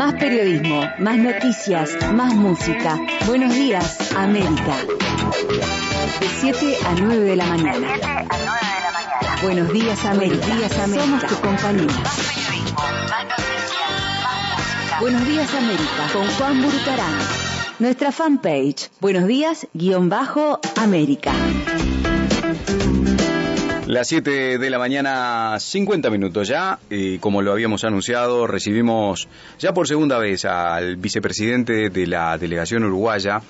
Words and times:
Más 0.00 0.14
periodismo, 0.14 0.80
más 0.98 1.18
noticias, 1.18 1.90
más 2.14 2.34
música. 2.34 2.98
Buenos 3.26 3.54
días, 3.54 4.10
América. 4.16 4.74
De 6.20 6.26
7 6.40 6.78
a 6.86 6.94
9 6.94 7.16
de 7.18 7.36
la 7.36 7.44
mañana. 7.44 7.98
Buenos 9.42 9.70
días, 9.70 10.02
América. 10.06 10.46
Buenos 10.46 10.58
días, 10.58 10.78
América. 10.78 11.04
Somos 11.04 11.26
tu 11.26 11.34
compañía. 11.46 12.02
Buenos 15.00 15.26
días, 15.26 15.54
América. 15.54 16.08
Con 16.14 16.26
Juan 16.28 16.62
Burutarán. 16.62 17.18
Nuestra 17.78 18.10
fanpage. 18.10 18.90
Buenos 19.00 19.26
días, 19.26 19.66
guion 19.74 20.08
bajo, 20.08 20.60
América. 20.76 21.32
Las 23.90 24.06
7 24.06 24.58
de 24.58 24.70
la 24.70 24.78
mañana, 24.78 25.58
50 25.58 26.10
minutos 26.10 26.46
ya, 26.46 26.78
y 26.90 27.18
como 27.18 27.42
lo 27.42 27.50
habíamos 27.50 27.82
anunciado, 27.82 28.46
recibimos 28.46 29.26
ya 29.58 29.74
por 29.74 29.88
segunda 29.88 30.16
vez 30.18 30.44
al 30.44 30.94
vicepresidente 30.94 31.90
de 31.90 32.06
la 32.06 32.38
delegación 32.38 32.84
uruguaya 32.84 33.42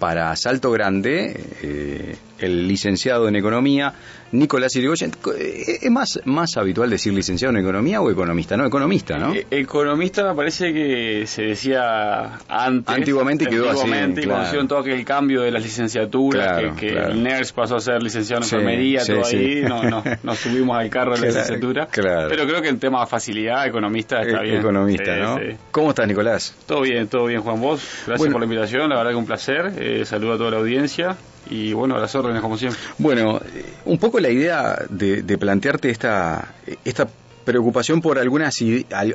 para 0.00 0.34
Salto 0.34 0.72
Grande, 0.72 1.40
eh, 1.62 2.16
el 2.38 2.66
licenciado 2.68 3.28
en 3.28 3.36
Economía, 3.36 3.92
Nicolás 4.32 4.74
Irigoyen. 4.74 5.12
¿Es 5.38 5.90
más, 5.90 6.20
más 6.24 6.56
habitual 6.56 6.90
decir 6.90 7.12
licenciado 7.12 7.54
en 7.54 7.60
Economía 7.60 8.00
o 8.00 8.10
economista? 8.10 8.56
No, 8.56 8.66
economista, 8.66 9.16
¿no? 9.16 9.32
Eh, 9.32 9.46
economista 9.50 10.24
me 10.28 10.34
parece 10.34 10.72
que 10.72 11.24
se 11.26 11.42
decía 11.42 12.40
antes. 12.48 12.92
Antiguamente 12.94 13.46
quedó 13.46 13.70
así, 13.70 13.80
Antiguamente, 13.82 14.20
claro. 14.22 14.30
cuando 14.30 14.46
hicieron 14.48 14.68
todo 14.68 14.78
aquel 14.80 15.04
cambio 15.04 15.42
de 15.42 15.50
las 15.52 15.62
licenciaturas, 15.62 16.48
Claro, 16.58 16.74
que, 16.74 16.86
que 16.88 16.92
claro. 16.94 17.12
el 17.12 17.22
NERS 17.22 17.52
pasó 17.52 17.76
a 17.76 17.80
ser 17.80 18.02
licenciado 18.02 18.42
en 18.42 18.48
Sí, 18.48 18.54
enfermería, 18.56 19.00
sí, 19.00 19.12
todo 19.12 19.24
sí. 19.24 19.36
ahí, 19.36 19.62
no, 19.62 19.84
no, 19.84 20.02
nos 20.24 20.38
subimos 20.38 20.76
al 20.76 20.90
carro 20.90 21.12
de 21.12 21.18
la 21.18 21.22
Claro, 21.26 21.38
licenciatura. 21.40 21.86
claro. 21.86 22.28
Pero 22.28 22.46
creo 22.48 22.62
que 22.62 22.68
en 22.68 22.78
tema 22.80 23.00
de 23.02 23.06
facilidad, 23.06 23.66
economista 23.66 24.20
está 24.22 24.40
Eh, 24.40 24.44
bien. 24.44 24.56
Economista, 24.58 25.16
¿no? 25.16 25.36
sí. 25.38 25.56
¿Cómo 25.70 25.90
estás, 25.90 26.08
Nicolás? 26.08 26.56
Todo 26.66 26.80
bien, 26.80 27.06
todo 27.06 27.26
bien, 27.26 27.40
Juan 27.42 27.60
Vos. 27.60 27.80
Gracias 28.06 28.18
Bueno. 28.18 28.32
por 28.32 28.40
la 28.40 28.46
invitación, 28.46 28.88
la 28.90 28.96
verdad 28.96 29.10
que 29.12 29.16
un 29.16 29.26
placer. 29.26 29.72
Eh, 29.78 30.04
saludo 30.04 30.32
a 30.34 30.38
toda 30.38 30.50
la 30.50 30.56
audiencia 30.58 31.16
y 31.50 31.72
bueno, 31.72 31.96
a 31.96 31.98
las 31.98 32.14
órdenes 32.14 32.40
como 32.42 32.56
siempre. 32.58 32.80
Bueno, 32.98 33.40
un 33.84 33.98
poco 33.98 34.20
la 34.20 34.30
idea 34.30 34.78
de, 34.88 35.22
de 35.22 35.38
plantearte 35.38 35.90
esta, 35.90 36.54
esta 36.84 37.08
preocupación 37.44 38.00
por 38.00 38.18
algunas, 38.18 38.56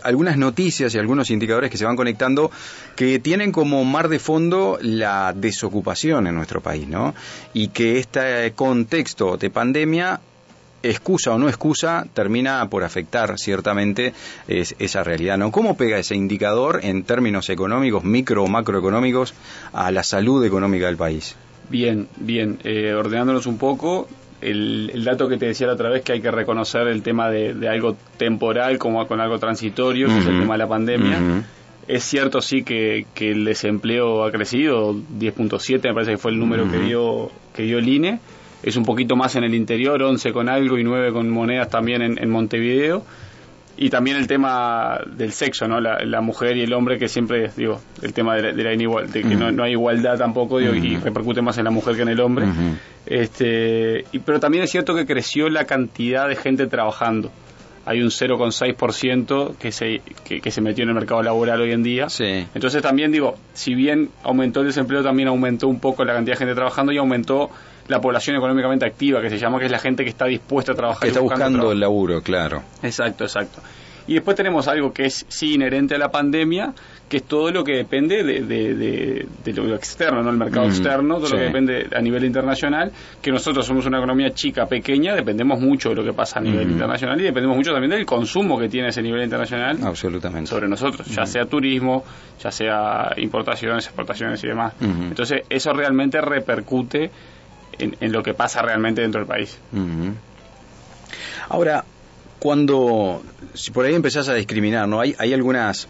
algunas 0.03 0.38
noticias 0.38 0.94
y 0.94 0.99
algunos 0.99 1.31
indicadores 1.31 1.71
que 1.71 1.77
se 1.77 1.86
van 1.86 1.95
conectando 1.95 2.52
que 2.95 3.17
tienen 3.17 3.52
como 3.52 3.83
mar 3.86 4.08
de 4.08 4.19
fondo 4.19 4.77
la 4.81 5.33
desocupación 5.36 6.27
en 6.27 6.36
nuestro 6.36 6.61
país, 6.61 6.88
¿no? 6.88 7.16
Y 7.53 7.69
que 7.69 7.97
este 7.97 8.52
contexto 8.53 9.38
de 9.38 9.49
pandemia 9.49 10.19
excusa 10.83 11.31
o 11.31 11.38
no 11.39 11.49
excusa, 11.49 12.05
termina 12.14 12.69
por 12.69 12.83
afectar 12.83 13.38
ciertamente 13.39 14.14
es- 14.47 14.75
esa 14.80 15.03
realidad, 15.03 15.38
¿no? 15.38 15.52
¿Cómo 15.52 15.75
pega 15.75 15.97
ese 15.97 16.16
indicador 16.16 16.80
en 16.83 17.03
términos 17.03 17.49
económicos, 17.49 18.03
micro 18.03 18.43
o 18.43 18.47
macroeconómicos, 18.47 19.33
a 19.73 19.91
la 19.91 20.03
salud 20.03 20.45
económica 20.45 20.86
del 20.86 20.97
país? 20.97 21.36
Bien, 21.70 22.08
bien. 22.17 22.59
Eh, 22.64 22.94
ordenándonos 22.94 23.45
un 23.45 23.58
poco, 23.58 24.08
el, 24.42 24.92
el 24.94 25.03
dato 25.03 25.28
que 25.28 25.38
te 25.38 25.48
decía 25.48 25.67
la 25.67 25.73
otra 25.73 25.89
vez 25.89 26.03
que 26.03 26.14
hay 26.14 26.22
que 26.22 26.31
reconocer 26.31 26.88
el 26.88 27.03
tema 27.03 27.30
de, 27.30 27.53
de 27.53 27.70
algo 27.70 27.95
temporal 28.17 28.78
como 28.78 29.06
con 29.08 29.22
algo 29.22 29.39
transitorio, 29.39 30.08
que 30.08 30.17
es 30.20 30.26
el 30.26 30.39
tema 30.39 30.53
de 30.56 30.58
la 30.58 30.67
pandemia. 30.67 31.44
Es 31.88 32.03
cierto, 32.03 32.39
sí, 32.42 32.64
que, 32.64 33.08
que 33.16 33.31
el 33.31 33.45
desempleo 33.45 34.23
ha 34.23 34.31
crecido, 34.31 34.94
10.7 34.94 35.81
me 35.86 35.94
parece 35.94 36.11
que 36.11 36.17
fue 36.20 36.31
el 36.31 36.38
número 36.39 36.70
que 36.70 36.78
dio 36.78 37.31
que 37.53 37.64
dio 37.64 37.80
el 37.80 37.89
INE. 37.89 38.20
Es 38.61 38.76
un 38.76 38.83
poquito 38.83 39.16
más 39.16 39.36
en 39.36 39.44
el 39.44 39.56
interior, 39.56 40.02
11 40.02 40.31
con 40.31 40.50
algo 40.50 40.78
y 40.78 40.83
9 40.83 41.14
con 41.14 41.30
monedas 41.30 41.70
también 41.70 42.02
en, 42.02 42.22
en 42.22 42.30
Montevideo. 42.30 43.04
Y 43.81 43.89
también 43.89 44.17
el 44.17 44.27
tema 44.27 44.99
del 45.16 45.31
sexo, 45.31 45.66
¿no? 45.67 45.80
La, 45.80 46.03
la 46.03 46.19
mujer 46.19 46.58
y 46.58 46.63
el 46.63 46.73
hombre, 46.73 46.97
que 46.99 47.08
siempre, 47.08 47.49
digo, 47.55 47.80
el 48.02 48.11
tema 48.13 48.36
de 48.36 48.41
la, 48.41 48.52
de 48.52 48.63
la 48.63 48.73
inigual- 48.73 49.08
de 49.08 49.21
que 49.21 49.36
no, 49.36 49.52
no 49.53 49.63
hay 49.63 49.71
igualdad 49.71 50.17
tampoco, 50.17 50.59
digo, 50.59 50.75
y 50.75 50.97
repercute 50.97 51.41
más 51.41 51.58
en 51.59 51.63
la 51.63 51.71
mujer 51.71 51.95
que 51.95 52.02
en 52.02 52.09
el 52.09 52.19
hombre. 52.19 52.45
Este 53.05 54.03
y, 54.11 54.19
Pero 54.19 54.39
también 54.39 54.64
es 54.65 54.71
cierto 54.71 54.93
que 54.95 55.05
creció 55.05 55.49
la 55.49 55.65
cantidad 55.65 56.27
de 56.27 56.36
gente 56.36 56.67
trabajando. 56.67 57.31
Hay 57.86 58.02
un 58.02 58.09
0,6% 58.09 59.55
que 59.58 59.71
se, 59.71 60.02
que, 60.23 60.42
que 60.42 60.52
se 60.52 60.61
metió 60.61 60.83
en 60.83 60.89
el 60.89 60.95
mercado 60.95 61.23
laboral 61.23 61.61
hoy 61.61 61.71
en 61.71 61.81
día. 61.81 62.09
Sí. 62.09 62.45
Entonces 62.54 62.81
también 62.81 63.11
digo, 63.11 63.36
si 63.54 63.73
bien 63.73 64.09
aumentó 64.23 64.59
el 64.61 64.67
desempleo, 64.67 65.02
también 65.02 65.27
aumentó 65.30 65.67
un 65.67 65.80
poco 65.80 66.04
la 66.05 66.14
cantidad 66.14 66.36
de 66.36 66.39
gente 66.39 66.54
trabajando 66.55 66.92
y 66.92 66.98
aumentó 66.98 67.49
la 67.89 68.00
población 68.00 68.38
económicamente 68.38 68.86
activa, 68.86 69.22
que 69.22 69.30
se 69.30 69.38
llama, 69.38 69.60
que 69.60 69.66
es 69.66 69.72
la 69.72 69.80
gente 69.80 70.04
que 70.04 70.10
está 70.10 70.26
dispuesta 70.26 70.72
a 70.72 70.76
trabajar. 70.76 71.02
Que 71.02 71.10
está 71.10 71.20
buscando 71.20 71.72
el 71.73 71.80
laburo, 71.80 72.22
claro. 72.22 72.64
Exacto, 72.82 73.26
exacto. 73.26 73.60
Y 74.08 74.14
después 74.16 74.36
tenemos 74.36 74.67
algo 74.67 74.92
que 74.92 75.05
es 75.05 75.23
sí 75.27 75.54
inherente 75.54 75.94
a 75.94 75.99
la 75.99 76.10
pandemia, 76.10 76.73
que 77.08 77.17
es 77.17 77.23
todo 77.26 77.52
lo 77.52 77.64
que 77.64 77.73
depende 77.73 78.23
de, 78.23 78.42
de, 78.42 78.73
de- 78.73 79.28
de 79.44 79.54
lo 79.54 79.76
externo, 79.76 80.23
¿no? 80.23 80.32
El 80.32 80.38
mercado 80.38 80.66
Mm, 80.66 80.70
externo, 80.70 81.16
todo 81.17 81.28
sí. 81.28 81.33
lo 81.33 81.38
que 81.39 81.45
depende 81.45 81.88
a 81.95 82.02
nivel 82.02 82.23
internacional, 82.26 82.92
que 83.22 83.32
nosotros 83.32 83.67
somos 83.67 83.86
una 83.86 83.99
economía 83.99 84.32
chica, 84.33 84.66
pequeña, 84.66 85.14
dependemos 85.14 85.60
mucho 85.60 85.89
de 85.89 85.95
lo 85.95 86.04
que 86.04 86.14
pasa 86.14 86.39
a 86.39 86.42
nivel 86.42 86.67
Mm. 86.67 86.72
internacional 86.72 87.22
y 87.22 87.23
dependemos 87.26 87.55
mucho 87.55 87.72
también 87.72 87.92
del 87.92 88.05
consumo 88.08 88.58
que 88.58 88.67
tiene 88.67 88.88
ese 88.88 89.04
nivel 89.04 89.22
internacional 89.23 89.78
Absolutamente. 89.83 90.49
sobre 90.49 90.67
nosotros, 90.67 91.05
ya 91.08 91.28
sea 91.28 91.45
turismo, 91.45 92.04
ya 92.42 92.49
sea 92.49 93.11
importaciones, 93.17 93.86
exportaciones 93.86 94.44
y 94.44 94.48
demás. 94.48 94.73
Entonces, 94.82 95.42
eso 95.49 95.72
realmente 95.72 96.20
repercute 96.20 97.11
en, 97.80 97.95
en 98.00 98.12
lo 98.12 98.22
que 98.23 98.34
pasa 98.34 98.62
realmente 98.62 99.02
dentro 99.02 99.20
del 99.22 99.28
país. 99.28 99.58
Ahora, 101.50 101.84
cuando 102.40 103.23
si 103.54 103.72
por 103.72 103.86
ahí 103.86 103.95
empezás 103.95 104.30
a 104.30 104.34
discriminar, 104.34 104.88
¿no? 104.88 105.00
Hay, 105.00 105.16
hay 105.17 105.34
algunas 105.34 105.88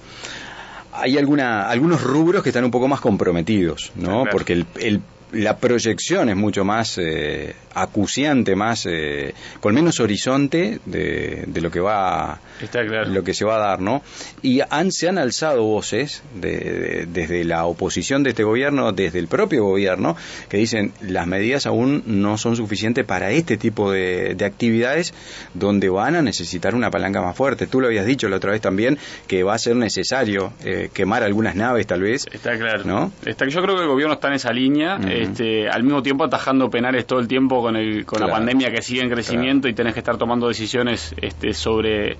hay 0.91 1.17
alguna, 1.17 1.69
algunos 1.69 2.01
rubros 2.01 2.41
que 2.43 2.49
están 2.49 2.63
un 2.65 2.71
poco 2.71 2.87
más 2.87 2.99
comprometidos, 2.99 3.91
¿no? 3.95 4.21
Claro. 4.23 4.29
Porque 4.31 4.53
el, 4.53 4.65
el- 4.79 5.01
la 5.31 5.57
proyección 5.57 6.29
es 6.29 6.35
mucho 6.35 6.63
más 6.65 6.97
eh, 6.97 7.55
acuciante, 7.73 8.55
más 8.55 8.85
eh, 8.85 9.33
con 9.59 9.73
menos 9.75 9.99
horizonte 9.99 10.79
de, 10.85 11.43
de 11.47 11.61
lo 11.61 11.71
que 11.71 11.79
va 11.79 12.39
Está 12.61 12.85
claro. 12.85 13.09
lo 13.09 13.23
que 13.23 13.33
se 13.33 13.45
va 13.45 13.55
a 13.55 13.59
dar, 13.59 13.79
¿no? 13.79 14.01
Y 14.41 14.59
han, 14.69 14.91
se 14.91 15.07
han 15.07 15.17
alzado 15.17 15.63
voces 15.63 16.23
de- 16.35 16.49
de- 16.59 17.05
desde 17.05 17.43
la 17.45 17.65
oposición 17.65 18.23
de 18.23 18.31
este 18.31 18.43
gobierno, 18.43 18.91
desde 18.91 19.19
el 19.19 19.27
propio 19.27 19.63
gobierno, 19.63 20.17
que 20.49 20.57
dicen 20.57 20.91
las 21.01 21.25
medidas 21.27 21.65
aún 21.65 22.03
no 22.05 22.37
son 22.37 22.55
suficientes 22.55 23.05
para 23.05 23.31
este 23.31 23.57
tipo 23.57 23.91
de, 23.91 24.35
de 24.35 24.45
actividades 24.45 25.13
donde 25.53 25.89
van 25.89 26.15
a 26.15 26.21
necesitar 26.21 26.75
una 26.75 26.91
palanca 26.91 27.21
más 27.21 27.35
fuerte. 27.35 27.67
Tú 27.67 27.79
lo 27.81 27.87
habías 27.87 28.05
dicho 28.05 28.27
la 28.29 28.37
otra 28.37 28.51
vez 28.51 28.61
también 28.61 28.97
que 29.27 29.43
va 29.43 29.53
a 29.53 29.59
ser 29.59 29.75
necesario 29.75 30.53
eh, 30.65 30.89
quemar 30.93 31.23
algunas 31.23 31.55
naves 31.55 31.87
tal 31.87 32.01
vez. 32.01 32.25
Está 32.31 32.57
claro. 32.57 32.83
¿No? 32.83 33.11
Está, 33.25 33.47
yo 33.47 33.61
creo 33.61 33.75
que 33.75 33.83
el 33.83 33.87
gobierno 33.87 34.15
está 34.15 34.27
en 34.27 34.33
esa 34.33 34.51
línea, 34.51 34.97
Ujú. 34.97 35.07
Este, 35.21 35.69
al 35.69 35.83
mismo 35.83 36.01
tiempo 36.01 36.23
atajando 36.23 36.69
penales 36.69 37.05
todo 37.05 37.19
el 37.19 37.27
tiempo 37.27 37.61
con, 37.61 37.75
el, 37.75 38.05
con 38.05 38.17
Claro. 38.17 38.31
la 38.31 38.37
pandemia 38.37 38.71
que 38.71 38.81
sigue 38.81 39.01
en 39.01 39.09
crecimiento 39.09 39.67
y 39.67 39.73
tenés 39.73 39.93
que 39.93 39.99
estar 39.99 40.17
tomando 40.17 40.47
decisiones 40.47 41.13
este, 41.21 41.53
sobre, 41.53 42.17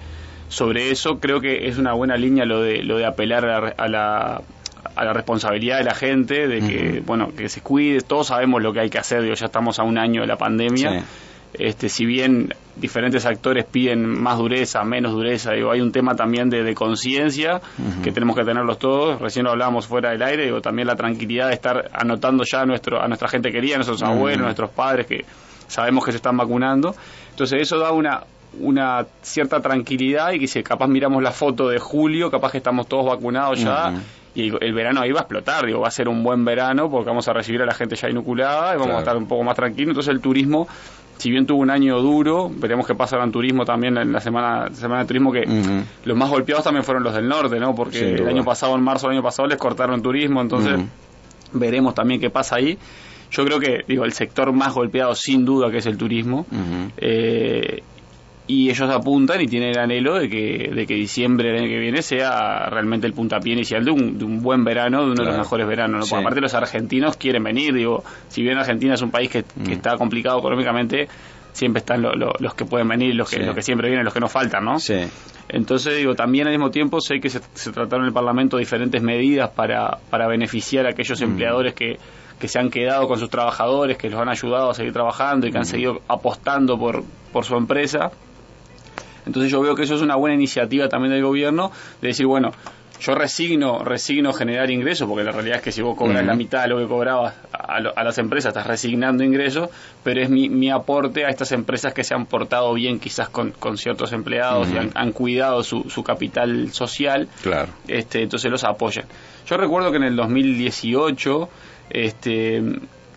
sobre 0.47 0.91
eso. 0.91 1.19
Creo 1.19 1.39
que 1.41 1.67
es 1.67 1.77
una 1.77 1.93
buena 1.93 2.15
línea 2.17 2.45
lo 2.45 2.61
de, 2.61 2.83
lo 2.83 2.97
de 2.97 3.05
apelar 3.05 3.45
a 3.45 3.59
la, 3.61 3.73
a 3.77 3.87
la 3.87 4.41
a 4.95 5.05
la 5.05 5.13
responsabilidad 5.13 5.77
de 5.77 5.83
la 5.83 5.93
gente, 5.93 6.47
de 6.47 6.59
que 6.61 7.01
bueno 7.05 7.29
que 7.35 7.47
se 7.49 7.61
cuide, 7.61 7.99
todos 8.01 8.27
sabemos 8.27 8.61
lo 8.61 8.73
que 8.73 8.79
hay 8.81 8.89
que 8.89 8.97
hacer, 8.97 9.21
digo, 9.21 9.33
ya 9.35 9.45
estamos 9.45 9.77
a 9.79 9.83
un 9.83 9.97
año 9.97 10.21
de 10.21 10.27
la 10.27 10.37
pandemia, 10.37 11.01
Sí. 11.01 11.05
este, 11.65 11.89
si 11.89 12.05
bien 12.05 12.53
diferentes 12.79 13.25
actores 13.25 13.65
piden 13.65 14.05
más 14.07 14.37
dureza, 14.37 14.83
menos 14.83 15.11
dureza, 15.13 15.51
digo, 15.53 15.71
hay 15.71 15.81
un 15.81 15.91
tema 15.91 16.15
también 16.15 16.49
de, 16.49 16.63
de 16.63 16.73
conciencia 16.75 17.61
que 18.03 18.11
tenemos 18.11 18.35
que 18.35 18.43
tenerlos 18.43 18.79
todos. 18.79 19.19
Recién 19.21 19.45
lo 19.45 19.51
hablábamos 19.51 19.87
fuera 19.87 20.11
del 20.11 20.21
aire, 20.23 20.45
digo, 20.45 20.61
también 20.61 20.87
la 20.87 20.95
tranquilidad 20.95 21.47
de 21.47 21.53
estar 21.53 21.89
anotando 21.93 22.43
ya 22.49 22.61
a, 22.61 22.65
nuestro, 22.65 23.01
a 23.01 23.07
nuestra 23.07 23.27
gente 23.27 23.51
querida, 23.51 23.75
a 23.75 23.77
nuestros 23.77 24.01
abuelos, 24.03 24.41
a 24.41 24.45
nuestros 24.45 24.69
padres 24.71 25.05
que 25.07 25.25
sabemos 25.67 26.03
que 26.05 26.11
se 26.11 26.17
están 26.17 26.37
vacunando. 26.37 26.95
Entonces 27.31 27.61
eso 27.61 27.77
da 27.79 27.91
una 27.91 28.23
una 28.59 29.05
cierta 29.21 29.61
tranquilidad 29.61 30.31
y 30.31 30.39
que 30.39 30.47
si 30.47 30.63
capaz 30.63 30.87
miramos 30.87 31.21
la 31.21 31.31
foto 31.31 31.69
de 31.69 31.77
julio, 31.77 32.31
capaz 32.31 32.51
que 32.51 32.57
estamos 32.57 32.87
todos 32.87 33.05
vacunados 33.05 33.59
ya 33.61 33.93
y 34.33 34.47
el, 34.49 34.57
el 34.61 34.73
verano 34.73 35.01
ahí 35.01 35.11
va 35.11 35.19
a 35.19 35.21
explotar, 35.21 35.67
digo, 35.67 35.81
va 35.81 35.87
a 35.87 35.91
ser 35.91 36.09
un 36.09 36.23
buen 36.23 36.43
verano 36.43 36.89
porque 36.89 37.09
vamos 37.09 37.27
a 37.27 37.33
recibir 37.33 37.61
a 37.61 37.67
la 37.67 37.75
gente 37.75 37.95
ya 37.95 38.09
inoculada 38.09 38.69
y 38.73 38.77
vamos 38.79 38.85
Claro. 38.87 38.97
a 38.97 39.01
estar 39.01 39.17
un 39.17 39.27
poco 39.27 39.43
más 39.43 39.55
tranquilos. 39.55 39.89
Entonces 39.89 40.11
el 40.15 40.19
turismo, 40.19 40.67
si 41.19 41.29
bien 41.29 41.45
tuvo 41.45 41.59
un 41.61 41.69
año 41.69 41.99
duro, 41.99 42.49
veremos 42.49 42.87
qué 42.87 42.95
pasa 42.95 43.21
en 43.21 43.31
turismo 43.31 43.65
también 43.65 43.97
en 43.97 44.13
la 44.13 44.21
semana, 44.21 44.73
semana 44.73 45.01
de 45.01 45.07
turismo 45.07 45.33
que 45.33 45.43
los 46.05 46.17
más 46.17 46.29
golpeados 46.29 46.63
también 46.63 46.85
fueron 46.85 47.03
los 47.03 47.13
del 47.13 47.27
norte, 47.27 47.59
¿no? 47.59 47.75
Porque 47.75 48.13
el 48.15 48.27
año 48.27 48.45
pasado, 48.45 48.73
en 48.75 48.81
marzo 48.81 49.07
del 49.07 49.17
año 49.17 49.23
pasado, 49.23 49.47
les 49.47 49.57
cortaron 49.57 50.01
turismo, 50.01 50.41
entonces 50.41 50.79
veremos 51.51 51.93
también 51.93 52.21
qué 52.21 52.29
pasa 52.29 52.55
ahí. 52.55 52.77
Yo 53.31 53.43
creo 53.43 53.59
que, 53.59 53.83
digo, 53.85 54.05
el 54.05 54.13
sector 54.13 54.51
más 54.53 54.73
golpeado 54.73 55.13
sin 55.13 55.43
duda 55.43 55.69
que 55.69 55.77
es 55.77 55.85
el 55.85 55.97
turismo. 55.97 56.45
Eh, 56.97 57.83
y 58.49 58.67
ellos 58.71 58.89
apuntan 58.89 59.39
y 59.41 59.45
tienen 59.45 59.69
el 59.69 59.77
anhelo 59.77 60.15
de 60.15 60.27
que, 60.27 60.71
de 60.73 60.87
que 60.87 60.95
diciembre 60.95 61.49
del 61.49 61.59
año 61.59 61.69
que 61.69 61.77
viene 61.77 62.01
sea 62.01 62.67
realmente 62.71 63.05
el 63.05 63.13
puntapié 63.13 63.53
inicial 63.53 63.85
de 63.85 63.91
un, 63.91 64.17
de 64.17 64.25
un 64.25 64.41
buen 64.41 64.63
verano, 64.63 65.05
de 65.05 65.11
uno 65.11 65.23
de 65.23 65.29
los 65.29 65.37
mejores 65.37 65.67
veranos. 65.67 65.99
¿no? 65.99 66.01
Sí. 66.03 66.09
Porque 66.09 66.23
aparte 66.23 66.41
los 66.41 66.55
argentinos 66.55 67.15
quieren 67.15 67.43
venir, 67.43 67.75
digo, 67.75 68.03
si 68.27 68.41
bien 68.41 68.57
Argentina 68.57 68.95
es 68.95 69.03
un 69.03 69.11
país 69.11 69.29
que, 69.29 69.43
que 69.43 69.69
Mm. 69.69 69.73
está 69.73 69.97
complicado 69.97 70.39
económicamente, 70.39 71.07
siempre 71.51 71.79
están 71.79 72.01
los 72.01 72.53
que 72.55 72.65
pueden 72.65 72.87
venir, 72.87 73.13
los 73.13 73.29
que, 73.29 73.39
los 73.39 73.53
que 73.53 73.61
siempre 73.61 73.87
vienen, 73.87 74.03
los 74.03 74.15
que 74.15 74.19
nos 74.19 74.31
faltan, 74.31 74.65
¿no? 74.65 74.79
Sí. 74.79 74.97
Entonces, 75.47 75.97
digo, 75.97 76.15
también 76.15 76.47
al 76.47 76.53
mismo 76.53 76.71
tiempo 76.71 77.01
sé 77.01 77.19
que 77.19 77.29
se, 77.29 77.39
trataron 77.39 78.01
en 78.01 78.07
el 78.07 78.13
Parlamento 78.13 78.57
diferentes 78.57 79.01
medidas 79.01 79.49
para, 79.51 79.99
para 80.09 80.27
beneficiar 80.27 80.87
a 80.87 80.89
aquellos 80.89 81.21
mm. 81.21 81.23
empleadores 81.23 81.73
que, 81.75 81.99
que 82.39 82.47
se 82.47 82.59
han 82.59 82.69
quedado 82.69 83.07
con 83.07 83.19
sus 83.19 83.29
trabajadores, 83.29 83.97
que 83.97 84.09
los 84.09 84.19
han 84.19 84.29
ayudado 84.29 84.71
a 84.71 84.73
seguir 84.73 84.93
trabajando 84.93 85.47
y 85.47 85.51
que 85.51 85.57
han 85.57 85.63
mm. 85.63 85.67
seguido 85.67 86.01
apostando 86.07 86.77
por, 86.77 87.03
por 87.31 87.45
su 87.45 87.55
empresa. 87.55 88.11
Entonces 89.29 89.51
yo 89.51 89.61
veo 89.61 89.75
que 89.75 89.83
eso 89.83 89.93
es 89.93 90.01
una 90.01 90.15
buena 90.15 90.33
iniciativa 90.33 90.89
también 90.89 91.13
del 91.13 91.23
gobierno 91.23 91.71
de 92.01 92.07
decir, 92.07 92.25
bueno, 92.25 92.51
yo 92.99 93.13
resigno, 93.13 93.83
resigno 93.83 94.33
generar 94.33 94.71
ingresos, 94.71 95.07
porque 95.07 95.23
la 95.23 95.31
realidad 95.31 95.57
es 95.57 95.61
que 95.61 95.71
si 95.71 95.83
vos 95.83 95.95
cobras 95.95 96.25
la 96.25 96.35
mitad 96.35 96.63
de 96.63 96.69
lo 96.69 96.79
que 96.79 96.87
cobrabas 96.87 97.35
a, 97.51 97.79
las 97.79 98.17
empresas, 98.17 98.49
estás 98.49 98.65
resignando 98.65 99.23
ingresos, 99.23 99.69
pero 100.03 100.19
es 100.21 100.31
mi, 100.31 100.49
mi, 100.49 100.71
aporte 100.71 101.25
a 101.25 101.29
estas 101.29 101.51
empresas 101.51 101.93
que 101.93 102.03
se 102.03 102.15
han 102.15 102.25
portado 102.25 102.73
bien 102.73 102.99
quizás 102.99 103.29
con, 103.29 103.51
con 103.51 103.77
ciertos 103.77 104.11
empleados 104.11 104.67
y 104.69 104.77
han, 104.77 105.11
cuidado 105.11 105.63
su, 105.63 105.89
su, 105.89 106.03
capital 106.03 106.73
social, 106.73 107.27
claro. 107.43 107.69
este, 107.87 108.23
entonces 108.23 108.49
los 108.49 108.63
apoyan. 108.63 109.05
Yo 109.47 109.57
recuerdo 109.57 109.91
que 109.91 109.97
en 109.97 110.03
el 110.03 110.15
2018 110.15 111.49
este, 111.91 112.61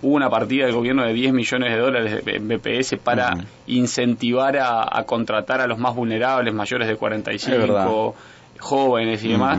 hubo 0.02 0.16
una 0.16 0.28
partida 0.28 0.66
del 0.66 0.74
gobierno 0.74 1.04
de 1.04 1.12
10 1.12 1.32
millones 1.32 1.72
de 1.72 1.78
dólares 1.78 2.22
en 2.26 2.48
BPS 2.48 2.96
para 3.02 3.34
incentivar 3.66 4.58
a, 4.58 5.02
contratar 5.04 5.60
a 5.60 5.66
los 5.66 5.78
más 5.78 5.94
vulnerables, 5.94 6.52
mayores 6.52 6.88
de 6.88 6.96
45 6.96 8.14
jóvenes 8.58 9.24
y 9.24 9.28
demás. 9.28 9.58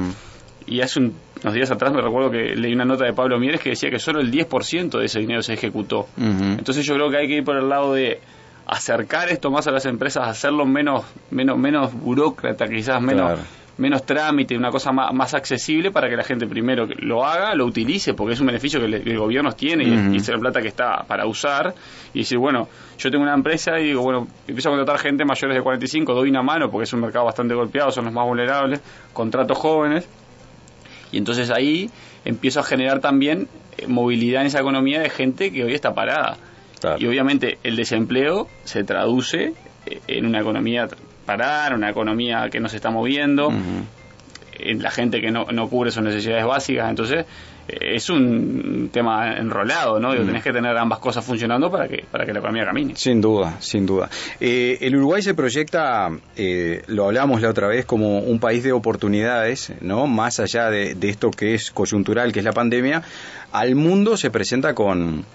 Y 0.66 0.82
hace 0.82 1.00
unos 1.00 1.54
días 1.54 1.72
atrás 1.72 1.94
me 1.94 2.02
recuerdo 2.02 2.30
que 2.32 2.56
leí 2.56 2.74
una 2.74 2.86
nota 2.86 3.06
de 3.06 3.14
Pablo 3.14 3.40
Mieres 3.40 3.62
que 3.62 3.72
decía 3.72 3.90
que 3.90 4.00
solo 4.00 4.20
el 4.22 4.32
10% 4.32 5.00
de 5.00 5.06
ese 5.06 5.20
dinero 5.20 5.42
se 5.42 5.54
ejecutó. 5.54 6.08
Entonces 6.18 6.86
yo 6.86 6.96
creo 6.96 7.10
que 7.10 7.18
hay 7.18 7.28
que 7.28 7.38
ir 7.38 7.44
por 7.44 7.58
el 7.58 7.68
lado 7.68 7.94
de 7.94 8.20
acercar 8.66 9.30
esto 9.30 9.52
más 9.52 9.68
a 9.68 9.72
las 9.72 9.86
empresas, 9.86 10.28
hacerlo 10.28 10.66
menos 10.66 11.04
menos 11.32 11.58
menos 11.58 11.94
burócrata, 11.94 12.66
quizás 12.66 13.02
menos 13.02 13.40
menos 13.78 14.06
trámite, 14.06 14.56
una 14.56 14.70
cosa 14.70 14.92
más, 14.92 15.34
accesible 15.34 15.92
para 15.92 16.10
que 16.10 16.16
la 16.16 16.24
gente 16.24 16.46
primero 16.48 16.88
lo 17.00 17.26
haga, 17.26 17.56
lo 17.56 17.66
utilice, 17.66 18.14
porque 18.14 18.34
es 18.34 18.40
un 18.40 18.48
beneficio 18.48 18.80
que 18.80 18.86
el, 18.86 19.18
gobierno 19.18 19.52
tiene 19.54 19.84
y, 19.84 20.18
es 20.18 20.28
la 20.30 20.38
plata 20.38 20.62
que 20.62 20.68
está 20.68 21.04
para 21.08 21.26
usar. 21.26 21.74
Y 22.14 22.20
decir, 22.20 22.38
bueno, 22.38 22.68
yo 22.98 23.10
tengo 23.10 23.24
una 23.24 23.34
empresa 23.34 23.80
y 23.80 23.86
digo, 23.86 24.04
bueno, 24.04 24.28
empiezo 24.48 24.70
a 24.70 24.72
contratar 24.74 25.00
gente 25.00 25.26
mayores 25.26 25.56
de 25.56 25.64
45, 25.64 26.14
doy 26.14 26.30
una 26.30 26.44
mano 26.44 26.70
porque 26.70 26.84
es 26.84 26.94
un 26.94 27.02
mercado 27.02 27.26
bastante 27.26 27.56
golpeado, 27.56 27.92
son 27.92 28.06
los 28.06 28.14
más 28.14 28.26
vulnerables, 28.26 28.82
contrato 29.12 29.56
jóvenes. 29.56 30.08
Y 31.12 31.18
entonces 31.18 31.50
ahí 31.50 31.90
empiezo 32.26 32.60
a 32.60 32.64
generar 32.64 33.00
también 33.00 33.48
eh, 33.78 33.88
movilidad 33.88 34.42
en 34.42 34.48
esa 34.48 34.60
economía 34.60 35.00
de 35.00 35.10
gente 35.10 35.52
que 35.52 35.64
hoy 35.64 35.74
está 35.74 35.94
parada. 35.94 36.38
Y 37.00 37.08
obviamente 37.08 37.60
el 37.64 37.78
desempleo 37.78 38.50
se 38.66 38.84
traduce 38.84 39.54
eh, 39.86 40.02
en 40.08 40.26
una 40.26 40.42
economía 40.42 40.88
parar, 41.26 41.74
una 41.74 41.90
economía 41.90 42.50
que 42.50 42.60
no 42.60 42.70
se 42.70 42.78
está 42.78 42.90
moviendo, 42.90 43.52
en 44.60 44.82
la 44.82 44.92
gente 44.92 45.22
que 45.22 45.32
no, 45.32 45.46
no 45.52 45.70
cubre 45.70 45.92
sus 45.92 46.04
necesidades 46.04 46.46
básicas, 46.46 46.90
entonces 46.90 47.26
eh, 47.68 47.96
es 47.96 48.10
un 48.10 48.90
tema 48.92 49.38
enrolado, 49.38 50.00
¿no? 50.00 50.14
Tenés 50.14 50.44
que 50.44 50.52
tener 50.52 50.78
ambas 50.78 51.00
cosas 51.00 51.26
funcionando 51.26 51.72
para 51.72 51.88
que, 51.88 52.06
para 52.10 52.26
que 52.26 52.34
la 52.34 52.40
economía 52.40 52.66
camine. 52.66 52.96
Sin 52.96 53.22
duda, 53.22 53.58
sin 53.60 53.86
duda. 53.86 54.10
Eh, 54.40 54.78
el 54.82 54.96
Uruguay 54.96 55.22
se 55.22 55.34
proyecta, 55.34 56.10
eh, 56.36 56.84
lo 56.88 57.06
hablamos 57.06 57.42
la 57.42 57.50
otra 57.50 57.68
vez, 57.68 57.86
como 57.86 58.20
un 58.20 58.40
país 58.40 58.64
de 58.64 58.72
oportunidades, 58.72 59.74
¿no? 59.82 60.08
Más 60.08 60.40
allá 60.40 60.70
de, 60.70 60.96
de 60.96 61.10
esto 61.10 61.32
que 61.32 61.54
es 61.54 61.72
coyuntural, 61.72 62.32
que 62.32 62.40
es 62.40 62.46
la 62.46 62.54
pandemia, 62.54 63.04
al 63.52 63.76
mundo 63.76 64.18
se 64.18 64.30
presenta 64.30 64.74
con 64.74 65.26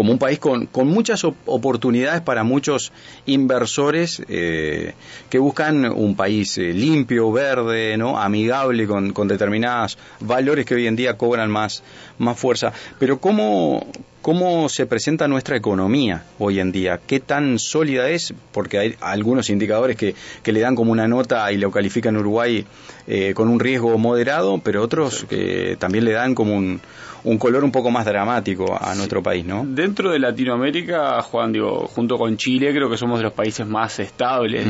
como 0.00 0.12
un 0.12 0.18
país 0.18 0.38
con, 0.38 0.64
con 0.64 0.88
muchas 0.88 1.24
oportunidades 1.24 2.22
para 2.22 2.42
muchos 2.42 2.90
inversores 3.26 4.22
eh, 4.30 4.94
que 5.28 5.38
buscan 5.38 5.84
un 5.84 6.16
país 6.16 6.56
eh, 6.56 6.72
limpio, 6.72 7.30
verde, 7.30 7.98
¿no? 7.98 8.18
amigable, 8.18 8.86
con, 8.86 9.12
con 9.12 9.28
determinados 9.28 9.98
valores 10.20 10.64
que 10.64 10.74
hoy 10.74 10.86
en 10.86 10.96
día 10.96 11.18
cobran 11.18 11.50
más, 11.50 11.82
más 12.20 12.38
fuerza. 12.38 12.72
Pero 12.98 13.18
¿cómo, 13.18 13.84
¿Cómo 14.22 14.68
se 14.68 14.84
presenta 14.84 15.28
nuestra 15.28 15.56
economía 15.56 16.24
hoy 16.38 16.60
en 16.60 16.72
día? 16.72 17.00
¿Qué 17.06 17.20
tan 17.20 17.58
sólida 17.58 18.10
es? 18.10 18.34
Porque 18.52 18.78
hay 18.78 18.94
algunos 19.00 19.48
indicadores 19.48 19.96
que, 19.96 20.14
que 20.42 20.52
le 20.52 20.60
dan 20.60 20.76
como 20.76 20.92
una 20.92 21.08
nota 21.08 21.50
y 21.50 21.56
lo 21.56 21.70
califican 21.70 22.18
Uruguay 22.18 22.66
eh, 23.06 23.32
con 23.34 23.48
un 23.48 23.58
riesgo 23.58 23.96
moderado, 23.96 24.60
pero 24.62 24.82
otros 24.82 25.24
que 25.24 25.76
también 25.80 26.04
le 26.04 26.12
dan 26.12 26.34
como 26.34 26.54
un, 26.54 26.82
un 27.24 27.38
color 27.38 27.64
un 27.64 27.72
poco 27.72 27.90
más 27.90 28.04
dramático 28.04 28.78
a 28.80 28.94
nuestro 28.94 29.22
país, 29.22 29.44
¿no? 29.44 29.64
Dentro 29.66 30.10
de 30.10 30.18
Latinoamérica, 30.18 31.20
Juan, 31.22 31.52
digo, 31.52 31.86
junto 31.86 32.18
con 32.18 32.36
Chile, 32.36 32.72
creo 32.72 32.88
que 32.88 32.96
somos 32.96 33.18
de 33.18 33.24
los 33.24 33.32
países 33.32 33.66
más 33.66 33.98
estables. 33.98 34.66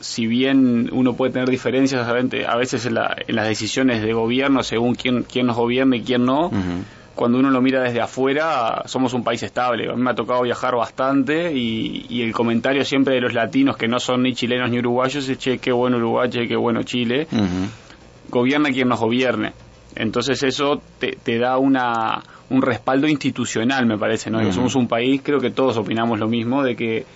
si 0.00 0.26
bien 0.26 0.90
uno 0.92 1.14
puede 1.14 1.32
tener 1.32 1.48
diferencias 1.48 2.06
a 2.08 2.56
veces 2.56 2.86
en, 2.86 2.94
las 2.94 3.48
decisiones 3.48 4.02
de 4.02 4.12
gobierno 4.12 4.62
según 4.62 4.94
quién, 4.94 5.22
quién 5.24 5.46
nos 5.46 5.56
gobierna 5.56 5.96
y 5.96 6.02
quién 6.02 6.24
no, 6.24 6.50
cuando 7.16 7.38
uno 7.38 7.50
lo 7.50 7.62
mira 7.62 7.82
desde 7.82 8.00
afuera, 8.00 8.82
somos 8.84 9.14
un 9.14 9.24
país 9.24 9.42
estable. 9.42 9.90
A 9.90 9.94
mí 9.94 10.02
me 10.02 10.10
ha 10.10 10.14
tocado 10.14 10.42
viajar 10.42 10.76
bastante 10.76 11.50
y, 11.52 12.22
el 12.22 12.32
comentario 12.32 12.84
siempre 12.84 13.14
de 13.14 13.22
los 13.22 13.32
latinos 13.32 13.76
que 13.76 13.88
no 13.88 13.98
son 13.98 14.22
ni 14.22 14.34
chilenos 14.34 14.70
ni 14.70 14.78
uruguayos 14.78 15.26
es, 15.28 15.38
che, 15.38 15.58
qué 15.58 15.72
bueno 15.72 15.96
Uruguay, 15.96 16.28
che, 16.28 16.46
qué 16.46 16.56
bueno 16.56 16.82
Chile. 16.82 17.26
Gobierna 18.28 18.70
quien 18.70 18.88
nos 18.88 19.00
gobierne. 19.00 19.52
Entonces 19.94 20.42
eso 20.42 20.82
te, 20.98 21.12
te 21.22 21.38
da 21.38 21.56
una, 21.56 22.22
un 22.50 22.60
respaldo 22.60 23.08
institucional, 23.08 23.86
me 23.86 23.96
parece, 23.96 24.30
¿no? 24.30 24.52
somos 24.52 24.74
un 24.74 24.86
país, 24.86 25.22
creo 25.24 25.40
que 25.40 25.50
todos 25.50 25.78
opinamos 25.78 26.18
lo 26.18 26.28
mismo, 26.28 26.62
de 26.62 26.76
que, 26.76 27.06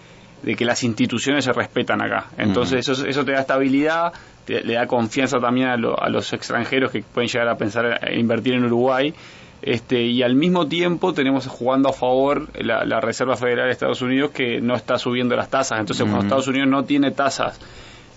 de 0.43 0.55
que 0.55 0.64
las 0.64 0.82
instituciones 0.82 1.44
se 1.44 1.52
respetan 1.52 2.00
acá. 2.00 2.29
Entonces 2.38 2.88
eso, 2.88 3.06
eso 3.06 3.23
te 3.23 3.32
da 3.32 3.41
estabilidad, 3.41 4.14
le 4.47 4.75
da 4.75 4.87
confianza 4.87 5.38
también 5.38 5.69
a, 5.69 5.75
a 5.75 6.08
los 6.08 6.32
extranjeros 6.32 6.91
que 6.91 7.02
pueden 7.02 7.29
llegar 7.29 7.49
a 7.49 7.56
pensar 7.56 8.00
en 8.02 8.19
invertir 8.19 8.55
en 8.55 8.64
Uruguay 8.64 9.12
este, 9.62 10.02
y 10.02 10.22
al 10.22 10.34
mismo 10.34 10.66
tiempo 10.66 11.12
tenemos 11.12 11.46
jugando 11.46 11.90
a 11.90 11.92
favor 11.92 12.48
la, 12.54 13.00
Reserva 13.00 13.36
Federal 13.36 13.66
de 13.66 13.72
Estados 13.72 14.00
Unidos 14.00 14.30
que 14.30 14.60
no 14.60 14.74
está 14.74 14.98
subiendo 14.98 15.36
las 15.36 15.50
tasas. 15.50 15.80
Entonces, 15.80 16.04
cuando 16.04 16.22
Estados 16.22 16.48
Unidos 16.48 16.68
no 16.68 16.84
tiene 16.84 17.10
tasas 17.10 17.58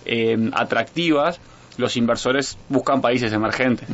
eh, 0.05 0.49
atractivas, 0.53 1.39
los 1.77 1.97
inversores 1.97 2.57
buscan 2.69 3.01
países 3.01 3.33
emergentes, 3.33 3.87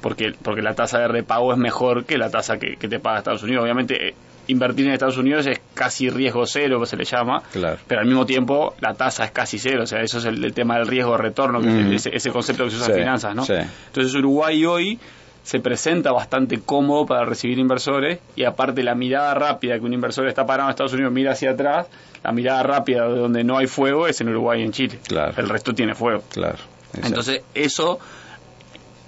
porque, 0.00 0.34
porque 0.42 0.62
la 0.62 0.74
tasa 0.74 0.98
de 0.98 1.08
repago 1.08 1.52
es 1.52 1.58
mejor 1.58 2.04
que 2.04 2.18
la 2.18 2.30
tasa 2.30 2.58
que, 2.58 2.76
te 2.76 3.00
paga 3.00 3.18
Estados 3.18 3.42
Unidos. 3.42 3.64
Obviamente, 3.64 4.08
eh, 4.08 4.14
invertir 4.46 4.86
en 4.86 4.92
Estados 4.92 5.16
Unidos 5.16 5.46
es 5.46 5.60
casi 5.72 6.10
riesgo 6.10 6.46
cero, 6.46 6.78
que 6.80 6.86
se 6.86 6.96
le 6.96 7.04
llama, 7.04 7.42
pero 7.88 8.00
al 8.00 8.06
mismo 8.06 8.26
tiempo 8.26 8.74
la 8.80 8.94
tasa 8.94 9.24
es 9.24 9.30
casi 9.30 9.58
cero, 9.58 9.84
o 9.84 9.86
sea, 9.86 10.02
eso 10.02 10.18
es 10.18 10.26
el, 10.26 10.52
tema 10.52 10.76
del 10.76 10.86
riesgo 10.86 11.12
de 11.12 11.18
retorno, 11.18 11.60
ese, 11.90 12.30
concepto 12.30 12.64
que 12.64 12.70
se 12.70 12.76
usa 12.76 12.88
en 12.88 13.00
finanzas, 13.00 13.34
¿no? 13.34 13.44
Entonces, 13.48 14.14
Uruguay 14.14 14.64
hoy 14.66 14.98
se 15.44 15.60
presenta 15.60 16.10
bastante 16.10 16.60
cómodo 16.60 17.06
para 17.06 17.24
recibir 17.26 17.58
inversores 17.58 18.18
y 18.34 18.44
aparte 18.44 18.82
la 18.82 18.94
mirada 18.94 19.34
rápida 19.34 19.78
que 19.78 19.84
un 19.84 19.92
inversor 19.92 20.26
está 20.26 20.46
parado 20.46 20.68
en 20.68 20.70
Estados 20.70 20.94
Unidos 20.94 21.12
mira 21.12 21.32
hacia 21.32 21.50
atrás, 21.50 21.86
la 22.24 22.32
mirada 22.32 22.62
rápida 22.62 23.06
de 23.06 23.18
donde 23.18 23.44
no 23.44 23.58
hay 23.58 23.66
fuego 23.66 24.08
es 24.08 24.20
en 24.22 24.30
Uruguay 24.30 24.62
y 24.62 24.64
en 24.64 24.72
Chile. 24.72 24.98
Claro. 25.06 25.34
El 25.36 25.48
resto 25.48 25.74
tiene 25.74 25.94
fuego. 25.94 26.22
Claro. 26.30 26.58
Entonces 26.94 27.42
eso 27.54 28.00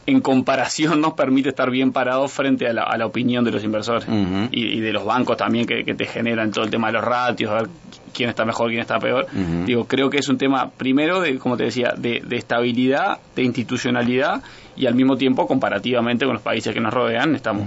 en 0.06 0.20
comparación 0.20 1.00
nos 1.00 1.14
permite 1.14 1.48
estar 1.48 1.70
bien 1.70 1.92
parados 1.92 2.32
frente 2.32 2.68
a 2.68 2.72
la, 2.72 3.06
opinión 3.06 3.44
de 3.44 3.50
los 3.50 3.64
inversores. 3.64 4.06
Y, 4.50 4.80
de 4.80 4.92
los 4.92 5.04
bancos 5.04 5.36
también 5.36 5.66
que, 5.66 5.82
te 5.82 6.06
generan 6.06 6.50
todo 6.52 6.64
el 6.64 6.70
tema 6.70 6.88
de 6.88 6.94
los 6.94 7.04
ratios, 7.04 7.50
a 7.50 7.54
ver 7.54 7.68
quién 8.14 8.30
está 8.30 8.44
mejor, 8.44 8.68
quién 8.68 8.80
está 8.80 8.98
peor. 8.98 9.26
Digo, 9.66 9.84
creo 9.86 10.08
que 10.08 10.18
es 10.18 10.28
un 10.28 10.38
tema 10.38 10.70
primero, 10.70 11.20
de, 11.20 11.38
como 11.38 11.56
te 11.56 11.64
decía, 11.64 11.94
de, 11.96 12.22
estabilidad, 12.30 13.18
de 13.34 13.42
institucionalidad 13.42 14.42
y 14.76 14.86
al 14.86 14.94
mismo 14.94 15.16
tiempo 15.16 15.46
comparativamente 15.46 16.24
con 16.24 16.34
los 16.34 16.42
países 16.42 16.72
que 16.72 16.80
nos 16.80 16.92
rodean 16.92 17.34
estamos 17.34 17.66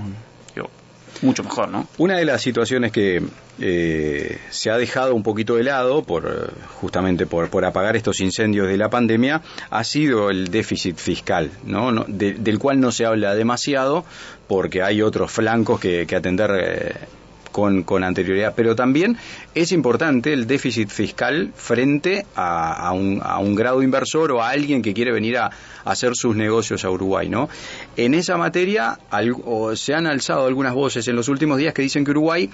mucho 1.22 1.44
mejor, 1.44 1.70
¿no? 1.70 1.88
Una 1.98 2.18
de 2.18 2.26
las 2.26 2.42
situaciones 2.42 2.92
que 2.92 3.22
eh, 3.60 4.38
se 4.50 4.70
ha 4.70 4.78
dejado 4.78 5.16
un 5.16 5.24
poquito 5.24 5.56
de 5.56 5.64
lado, 5.64 6.04
por, 6.04 6.54
justamente 6.80 7.26
por, 7.26 7.50
por 7.50 7.66
apagar 7.66 7.96
estos 7.96 8.20
incendios 8.22 8.68
de 8.68 8.78
la 8.78 8.90
pandemia, 8.90 9.42
ha 9.70 9.84
sido 9.84 10.30
el 10.30 10.50
déficit 10.50 10.98
fiscal, 10.98 11.52
¿no? 11.64 11.92
del 12.08 12.60
cual 12.60 12.80
no 12.80 12.92
se 12.92 13.06
habla 13.06 13.36
demasiado 13.36 14.06
porque 14.48 14.82
hay 14.82 15.02
otros 15.02 15.32
flancos 15.32 15.80
que, 15.80 16.08
atender. 16.16 16.52
Eh, 16.60 16.96
con, 17.86 18.04
anterioridad, 18.04 18.54
pero 18.56 18.76
también 18.76 19.18
es 19.56 19.72
importante 19.72 20.34
el 20.34 20.48
déficit 20.48 20.90
fiscal 20.90 21.52
frente 21.56 22.26
a, 22.36 22.92
un, 22.94 23.56
grado 23.56 23.82
inversor 23.84 24.32
o 24.32 24.42
a 24.42 24.50
alguien 24.50 24.82
que 24.82 24.94
quiere 24.94 25.12
venir 25.12 25.38
a, 25.38 25.52
hacer 25.86 26.12
sus 26.14 26.36
negocios 26.36 26.86
a 26.86 26.92
Uruguay, 26.92 27.30
¿no? 27.30 27.50
En 27.96 28.14
esa 28.14 28.38
materia 28.38 29.00
se 29.76 29.94
han 29.94 30.08
alzado 30.08 30.46
algunas 30.46 30.74
voces 30.74 31.08
en 31.08 31.16
los 31.16 31.30
últimos 31.30 31.58
días 31.58 31.74
que 31.74 31.82
dicen 31.82 32.06
que 32.06 32.12
Uruguay 32.12 32.50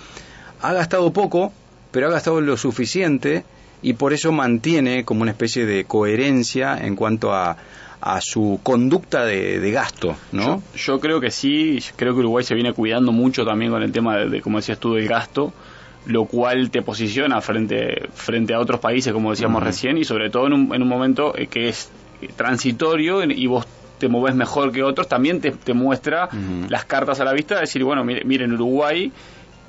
ha 0.61 0.73
gastado 0.73 1.11
poco, 1.11 1.51
pero 1.91 2.07
ha 2.07 2.11
gastado 2.11 2.39
lo 2.41 2.55
suficiente 2.55 3.43
y 3.81 3.93
por 3.93 4.13
eso 4.13 4.31
mantiene 4.31 5.05
como 5.05 5.21
una 5.21 5.31
especie 5.31 5.65
de 5.65 5.85
coherencia 5.85 6.77
en 6.77 6.95
cuanto 6.95 7.33
a, 7.33 7.57
a 8.05 8.21
su 8.21 8.59
conducta 8.61 9.25
de, 9.25 9.71
gasto, 9.71 10.15
¿no? 10.31 10.61
Yo, 10.75 10.99
creo 10.99 11.19
que 11.19 11.31
sí, 11.31 11.79
creo 11.95 12.13
que 12.13 12.19
Uruguay 12.19 12.45
se 12.45 12.53
viene 12.53 12.71
cuidando 12.71 13.11
mucho 13.11 13.43
también 13.43 13.71
con 13.71 13.81
el 13.81 13.91
tema 13.91 14.15
de, 14.17 14.41
como 14.41 14.59
decías 14.59 14.77
tú, 14.77 14.93
del 14.93 15.07
gasto, 15.07 15.51
lo 16.05 16.25
cual 16.25 16.69
te 16.69 16.83
posiciona 16.83 17.41
frente, 17.41 18.07
frente 18.13 18.53
a 18.53 18.59
otros 18.59 18.79
países, 18.79 19.11
como 19.11 19.31
decíamos 19.31 19.63
recién, 19.63 19.97
y 19.97 20.03
sobre 20.03 20.29
todo 20.29 20.45
en 20.45 20.53
un, 20.53 20.75
en 20.75 20.83
un 20.83 20.87
momento 20.87 21.35
eh, 21.35 21.47
que 21.47 21.67
es 21.67 21.89
transitorio 22.35 23.23
y 23.23 23.47
vos 23.47 23.65
te 23.97 24.07
mueves 24.07 24.35
mejor 24.35 24.71
que 24.71 24.83
otros, 24.83 25.07
también 25.07 25.41
te, 25.41 25.49
te 25.49 25.73
muestra 25.73 26.29
las 26.69 26.85
cartas 26.85 27.19
a 27.21 27.25
la 27.25 27.33
vista 27.33 27.55
de 27.55 27.61
decir, 27.61 27.83
bueno, 27.83 28.03
miren, 28.03 28.53
Uruguay 28.53 29.11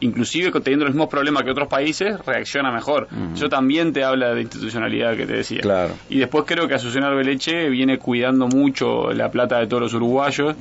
inclusive 0.00 0.50
teniendo 0.60 0.84
los 0.84 0.94
mismos 0.94 1.08
problemas 1.08 1.42
que 1.44 1.50
otros 1.50 1.68
países, 1.68 2.18
reacciona 2.24 2.72
mejor. 2.72 3.08
Eso 3.34 3.48
también 3.48 3.92
te 3.92 4.04
habla 4.04 4.34
de 4.34 4.42
institucionalidad 4.42 5.16
que 5.16 5.26
te 5.26 5.34
decía. 5.34 5.60
Claro. 5.60 5.94
Y 6.08 6.18
después 6.18 6.44
creo 6.46 6.68
que 6.68 6.74
Asunción 6.74 7.04
Arbeleche 7.04 7.68
viene 7.68 7.98
cuidando 7.98 8.48
mucho 8.48 9.12
la 9.12 9.30
plata 9.30 9.58
de 9.58 9.66
todos 9.66 9.82
los 9.82 9.94
uruguayos. 9.94 10.54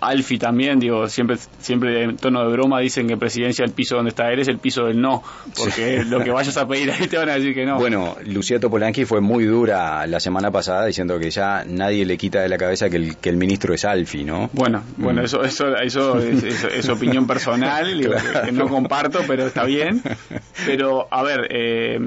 Alfi 0.00 0.38
también, 0.38 0.78
digo, 0.78 1.08
siempre 1.08 1.36
siempre 1.58 2.02
en 2.02 2.16
tono 2.16 2.44
de 2.44 2.52
broma 2.52 2.80
dicen 2.80 3.08
que 3.08 3.16
presidencia 3.16 3.64
el 3.64 3.72
piso 3.72 3.96
donde 3.96 4.10
está 4.10 4.32
él 4.32 4.40
es 4.40 4.48
el 4.48 4.58
piso 4.58 4.84
del 4.84 5.00
no, 5.00 5.22
porque 5.56 6.04
lo 6.04 6.22
que 6.22 6.30
vayas 6.30 6.56
a 6.56 6.66
pedir 6.66 6.90
ahí 6.90 7.06
te 7.08 7.16
van 7.16 7.28
a 7.28 7.34
decir 7.34 7.54
que 7.54 7.64
no. 7.64 7.78
Bueno, 7.78 8.16
Lucía 8.26 8.60
Topolanqui 8.60 9.04
fue 9.04 9.20
muy 9.20 9.44
dura 9.44 10.06
la 10.06 10.20
semana 10.20 10.50
pasada 10.50 10.86
diciendo 10.86 11.18
que 11.18 11.30
ya 11.30 11.64
nadie 11.66 12.04
le 12.04 12.16
quita 12.18 12.40
de 12.40 12.48
la 12.48 12.58
cabeza 12.58 12.90
que 12.90 12.96
el, 12.96 13.16
que 13.16 13.30
el 13.30 13.36
ministro 13.36 13.74
es 13.74 13.84
Alfi, 13.84 14.24
¿no? 14.24 14.50
Bueno, 14.52 14.82
bueno, 14.96 15.22
eso 15.22 15.42
eso 15.42 15.76
eso 15.76 16.18
es, 16.18 16.88
opinión 16.88 17.26
personal, 17.26 17.98
digo, 17.98 18.14
que 18.44 18.52
no 18.52 18.68
comparto, 18.72 19.20
pero 19.26 19.46
está 19.46 19.64
bien. 19.64 20.02
Pero, 20.66 21.06
a 21.10 21.22
ver, 21.22 21.48
eh, 21.50 21.98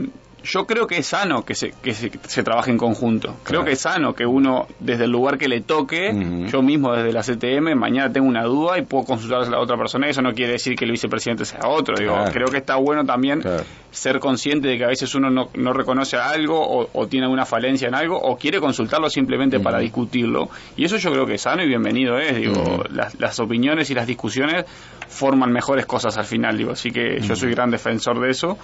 yo 0.43 0.65
creo 0.65 0.87
que 0.87 0.97
es 0.97 1.07
sano 1.07 1.43
que 1.43 1.55
se, 1.55 1.71
que 1.71 1.93
se, 1.93 2.43
trabaje 2.43 2.71
en 2.71 2.77
conjunto. 2.77 3.35
Creo 3.43 3.63
que 3.63 3.71
es 3.71 3.79
sano 3.79 4.13
que 4.13 4.25
uno, 4.25 4.67
desde 4.79 5.05
el 5.05 5.11
lugar 5.11 5.37
que 5.37 5.47
le 5.47 5.61
toque, 5.61 6.11
yo 6.51 6.61
mismo 6.61 6.93
desde 6.93 7.11
la 7.11 7.21
CTM, 7.21 7.75
mañana 7.75 8.11
tengo 8.13 8.27
una 8.27 8.43
duda 8.43 8.77
y 8.77 8.83
puedo 8.83 9.05
consultar 9.05 9.41
a 9.41 9.49
la 9.49 9.59
otra 9.59 9.77
persona. 9.77 10.07
Eso 10.07 10.21
no 10.21 10.33
quiere 10.33 10.53
decir 10.53 10.75
que 10.75 10.85
el 10.85 10.91
vicepresidente 10.91 11.45
sea 11.45 11.61
otro. 11.67 11.95
Digo, 11.97 12.15
creo 12.31 12.47
que 12.47 12.57
está 12.57 12.75
bueno 12.75 13.05
también 13.05 13.41
ser 13.95 14.19
consciente 14.19 14.67
de 14.67 14.77
que 14.77 14.83
a 14.83 14.87
veces 14.87 15.15
uno 15.15 15.29
no, 15.29 15.49
no 15.53 15.71
reconoce 15.71 16.17
algo 16.17 16.87
o, 16.91 17.07
tiene 17.07 17.25
alguna 17.25 17.45
falencia 17.45 17.87
en 17.87 17.95
algo 17.95 18.19
o 18.19 18.37
quiere 18.37 18.59
consultarlo 18.59 19.09
simplemente 19.09 19.59
para 19.59 19.79
discutirlo. 19.79 20.49
Y 20.75 20.83
eso 20.83 20.97
yo 20.97 21.11
creo 21.11 21.25
que 21.25 21.35
es 21.35 21.41
sano 21.41 21.63
y 21.63 21.67
bienvenido 21.67 22.19
es. 22.19 22.35
Digo, 22.35 22.83
las, 22.89 23.17
las 23.19 23.39
opiniones 23.39 23.89
y 23.89 23.93
las 23.93 24.05
discusiones 24.05 24.65
forman 25.07 25.51
mejores 25.51 25.85
cosas 25.85 26.17
al 26.17 26.25
final. 26.25 26.57
Digo, 26.57 26.71
así 26.71 26.91
que 26.91 27.21
yo 27.21 27.35
soy 27.35 27.51
gran 27.51 27.71
defensor 27.71 28.19
de 28.19 28.29
eso 28.29 28.57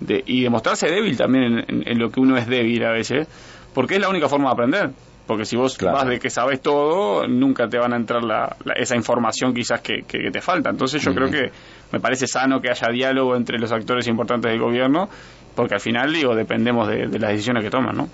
de, 0.00 0.22
y 0.26 0.42
demostrarse 0.42 0.88
débil 0.88 1.16
también 1.16 1.64
en, 1.68 1.98
lo 1.98 2.10
que 2.10 2.20
uno 2.20 2.38
es 2.38 2.46
débil 2.46 2.82
a 2.84 2.92
veces, 2.92 3.28
porque 3.74 3.96
es 3.96 4.00
la 4.00 4.08
única 4.08 4.28
forma 4.28 4.46
de 4.46 4.52
aprender. 4.52 4.90
Porque 5.28 5.44
si 5.44 5.56
vos 5.56 5.76
vas 5.78 6.08
de 6.08 6.18
que 6.18 6.30
sabes 6.30 6.62
todo, 6.62 7.28
nunca 7.28 7.68
te 7.68 7.78
van 7.78 7.92
a 7.92 7.96
entrar 7.96 8.24
la, 8.24 8.56
esa 8.76 8.96
información 8.96 9.52
quizás 9.52 9.82
que, 9.82 10.02
que, 10.08 10.30
te 10.30 10.40
falta. 10.40 10.70
Entonces 10.70 11.02
yo 11.02 11.14
creo 11.14 11.30
que 11.30 11.52
me 11.92 12.00
parece 12.00 12.26
sano 12.26 12.62
que 12.62 12.70
haya 12.70 12.88
diálogo 12.90 13.36
entre 13.36 13.58
los 13.58 13.70
actores 13.70 14.08
importantes 14.08 14.50
del 14.50 14.58
gobierno 14.58 15.10
porque 15.58 15.74
al 15.74 15.80
final, 15.80 16.12
digo, 16.12 16.36
dependemos 16.36 16.86
de, 16.86 17.08
las 17.18 17.32
decisiones 17.32 17.64
que 17.64 17.68
toman, 17.68 17.96
¿no? 17.96 18.08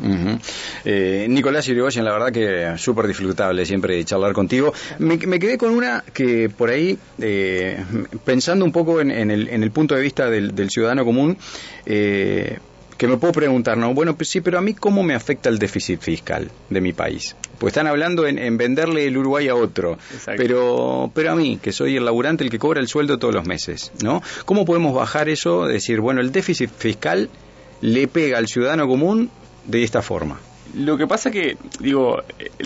eh, 0.86 1.26
Nicolás 1.28 1.68
Irigoyen, 1.68 2.02
la 2.02 2.12
verdad 2.12 2.32
que 2.32 2.78
súper 2.78 3.06
disfrutable 3.06 3.66
siempre 3.66 4.02
charlar 4.02 4.32
contigo. 4.32 4.72
Me, 4.98 5.18
quedé 5.18 5.58
con 5.58 5.72
una 5.72 6.02
que 6.14 6.48
por 6.48 6.70
ahí, 6.70 6.98
eh, 7.20 7.84
pensando 8.24 8.64
un 8.64 8.72
poco 8.72 8.98
en, 9.02 9.10
el, 9.10 9.48
en, 9.48 9.62
el, 9.62 9.70
punto 9.72 9.94
de 9.94 10.00
vista 10.00 10.30
del, 10.30 10.54
del 10.54 10.70
ciudadano 10.70 11.04
común, 11.04 11.36
eh, 11.84 12.58
que 12.96 13.08
me 13.08 13.16
puedo 13.16 13.32
preguntar, 13.32 13.76
¿no? 13.76 13.94
Bueno, 13.94 14.16
pues 14.16 14.28
sí, 14.28 14.40
pero 14.40 14.58
a 14.58 14.60
mí 14.60 14.74
cómo 14.74 15.02
me 15.02 15.14
afecta 15.14 15.48
el 15.48 15.58
déficit 15.58 16.00
fiscal 16.00 16.50
de 16.70 16.80
mi 16.80 16.92
país. 16.92 17.36
Pues 17.58 17.72
están 17.72 17.86
hablando 17.86 18.26
en, 18.26 18.56
venderle 18.56 19.06
el 19.06 19.16
Uruguay 19.16 19.48
a 19.48 19.54
otro, 19.54 19.98
pero 20.36 21.10
pero 21.14 21.32
a 21.32 21.34
mí, 21.34 21.58
que 21.62 21.72
soy 21.72 21.96
el 21.96 22.04
laburante, 22.04 22.44
el 22.44 22.50
que 22.50 22.58
cobra 22.58 22.80
el 22.80 22.88
sueldo 22.88 23.18
todos 23.18 23.34
los 23.34 23.46
meses, 23.46 23.92
¿no? 24.02 24.22
¿Cómo 24.44 24.64
podemos 24.64 24.94
bajar 24.94 25.28
eso? 25.28 25.66
Decir, 25.66 26.00
bueno, 26.00 26.20
el 26.20 26.32
déficit 26.32 26.70
fiscal 26.70 27.30
le 27.80 28.08
pega 28.08 28.38
al 28.38 28.48
ciudadano 28.48 28.86
común 28.86 29.30
de 29.66 29.82
esta 29.82 30.02
forma. 30.02 30.40
Lo 30.74 30.96
que 30.96 31.06
pasa 31.06 31.30
que, 31.30 31.56
digo, 31.78 32.22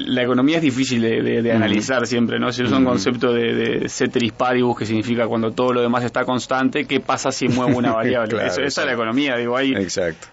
la 0.06 0.22
economía 0.22 0.56
es 0.56 0.62
difícil 0.62 1.02
de, 1.02 1.52
analizar 1.52 2.06
siempre, 2.06 2.38
¿no? 2.38 2.52
Si 2.52 2.62
es 2.62 2.70
un 2.70 2.84
concepto 2.84 3.32
de, 3.32 3.54
de, 3.54 3.88
ceteris 3.88 4.32
paribus, 4.32 4.78
que 4.78 4.86
significa 4.86 5.26
cuando 5.26 5.52
todo 5.52 5.72
lo 5.72 5.82
demás 5.82 6.04
está 6.04 6.24
constante, 6.24 6.86
¿qué 6.86 7.00
pasa 7.00 7.30
si 7.30 7.48
muevo 7.48 7.78
una 7.78 7.92
variable? 7.94 8.46
Eso, 8.46 8.62
esa 8.62 8.80
es 8.82 8.86
la 8.86 8.92
economía, 8.92 9.36
digo, 9.36 9.56
hay, 9.56 9.74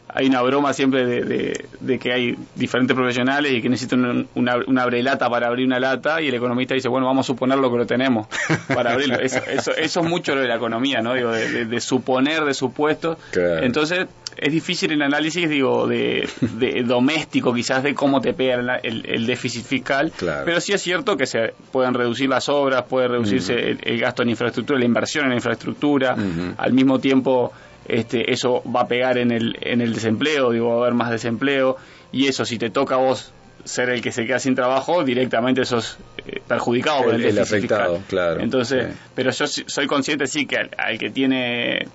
hay 0.07 0.27
una 0.27 0.41
broma 0.41 0.73
siempre 0.73 1.05
de, 1.05 1.99
que 1.99 2.13
hay 2.13 2.37
diferentes 2.55 2.95
profesionales 2.95 3.51
y 3.51 3.61
que 3.61 3.69
necesitan 3.69 4.27
una, 4.35 4.55
una 4.67 4.83
abrelata 4.83 5.29
para 5.29 5.47
abrir 5.47 5.65
una 5.65 5.79
lata 5.79 6.21
y 6.21 6.29
el 6.29 6.35
economista 6.35 6.73
dice, 6.73 6.87
bueno, 6.87 7.05
vamos 7.05 7.25
a 7.25 7.27
suponer 7.27 7.57
lo 7.57 7.71
que 7.71 7.77
lo 7.77 7.85
tenemos 7.85 8.27
para 8.73 8.93
abrirlo. 8.93 9.19
Eso, 9.25 9.41
eso, 9.47 9.71
es 9.75 10.07
mucho 10.07 10.35
lo 10.35 10.41
de 10.41 10.47
la 10.47 10.55
economía, 10.55 11.01
¿no? 11.01 11.13
Digo, 11.13 11.31
de, 11.31 11.81
suponer, 11.81 12.43
de 12.43 12.53
supuestos. 12.53 13.17
Entonces, 13.33 14.07
es 14.37 14.51
difícil 14.51 14.91
el 14.91 15.01
análisis, 15.01 15.49
digo, 15.49 15.87
de, 15.87 16.27
doméstico, 16.85 17.53
quizás 17.53 17.83
de 17.83 17.93
cómo 17.93 18.21
te 18.21 18.33
pega 18.33 18.79
el, 18.83 19.25
déficit 19.25 19.65
fiscal, 19.65 20.11
pero 20.19 20.61
sí 20.61 20.73
es 20.73 20.81
cierto 20.81 21.17
que 21.17 21.25
se 21.25 21.53
pueden 21.71 21.93
reducir 21.93 22.29
las 22.29 22.49
obras, 22.49 22.83
puede 22.83 23.07
reducirse 23.07 23.53
el, 23.53 23.99
gasto 23.99 24.23
en 24.23 24.29
infraestructura, 24.29 24.79
la 24.79 24.85
inversión 24.85 25.25
en 25.25 25.33
infraestructura, 25.33 26.15
al 26.57 26.73
mismo 26.73 26.99
tiempo 26.99 27.51
este, 27.87 28.31
eso 28.31 28.63
va 28.63 28.81
a 28.81 28.87
pegar 28.87 29.17
en 29.17 29.31
el, 29.31 29.57
en 29.61 29.81
el 29.81 29.93
desempleo, 29.93 30.51
digo, 30.51 30.69
va 30.69 30.75
a 30.75 30.77
haber 30.79 30.93
más 30.93 31.11
desempleo, 31.11 31.77
y 32.11 32.27
eso, 32.27 32.45
si 32.45 32.57
te 32.57 32.69
toca 32.69 32.95
a 32.95 32.97
vos 32.97 33.31
ser 33.63 33.89
el 33.89 34.01
que 34.01 34.11
se 34.11 34.25
queda 34.25 34.39
sin 34.39 34.55
trabajo, 34.55 35.03
directamente 35.03 35.65
sos 35.65 35.97
eh, 36.25 36.39
perjudicado 36.47 37.03
por 37.03 37.15
el, 37.15 37.21
déficit 37.21 37.61
fiscal. 37.61 37.99
Claro, 38.07 38.39
Entonces, 38.41 38.87
pero 39.13 39.31
yo 39.31 39.45
soy 39.47 39.87
consciente, 39.87 40.27
sí, 40.27 40.45
que 40.45 40.57
al 40.57 40.97
que 40.99 41.09
tiene 41.09 41.87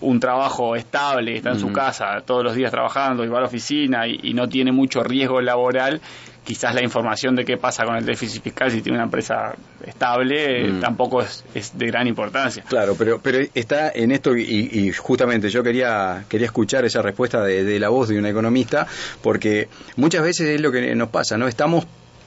un 0.00 0.20
trabajo 0.20 0.76
estable, 0.76 1.36
está 1.36 1.50
en 1.50 1.60
su 1.60 1.72
casa 1.72 2.20
todos 2.24 2.44
los 2.44 2.54
días 2.54 2.70
trabajando 2.70 3.24
y 3.24 3.28
va 3.28 3.38
a 3.38 3.40
la 3.42 3.46
oficina 3.46 4.06
y, 4.06 4.32
no 4.34 4.48
tiene 4.48 4.70
mucho 4.70 5.02
riesgo 5.02 5.40
laboral, 5.40 6.00
quizás 6.44 6.74
la 6.74 6.82
información 6.82 7.34
de 7.34 7.44
qué 7.44 7.56
pasa 7.56 7.84
con 7.84 7.96
el 7.96 8.04
déficit 8.04 8.42
fiscal 8.42 8.70
si 8.70 8.80
tiene 8.80 8.98
una 8.98 9.04
empresa 9.04 9.54
estable 9.84 10.70
mm. 10.70 10.80
tampoco 10.80 11.22
es, 11.22 11.44
de 11.76 11.86
gran 11.86 12.06
importancia. 12.06 12.62
Claro, 12.68 12.94
pero 12.96 13.20
pero 13.20 13.38
está 13.54 13.90
en 13.90 14.12
esto 14.12 14.36
y, 14.36 14.92
justamente 14.92 15.50
yo 15.50 15.62
quería 15.62 16.24
quería 16.28 16.46
escuchar 16.46 16.84
esa 16.84 17.02
respuesta 17.02 17.42
de, 17.42 17.64
de 17.64 17.80
la 17.80 17.88
voz 17.88 18.08
de 18.08 18.18
un 18.18 18.26
economista 18.26 18.86
porque 19.22 19.68
muchas 19.96 20.22
veces 20.22 20.48
es 20.48 20.60
lo 20.60 20.70
que 20.70 20.94
nos 20.94 21.08
pasa, 21.08 21.36
¿no? 21.36 21.48
Estamos 21.48 21.86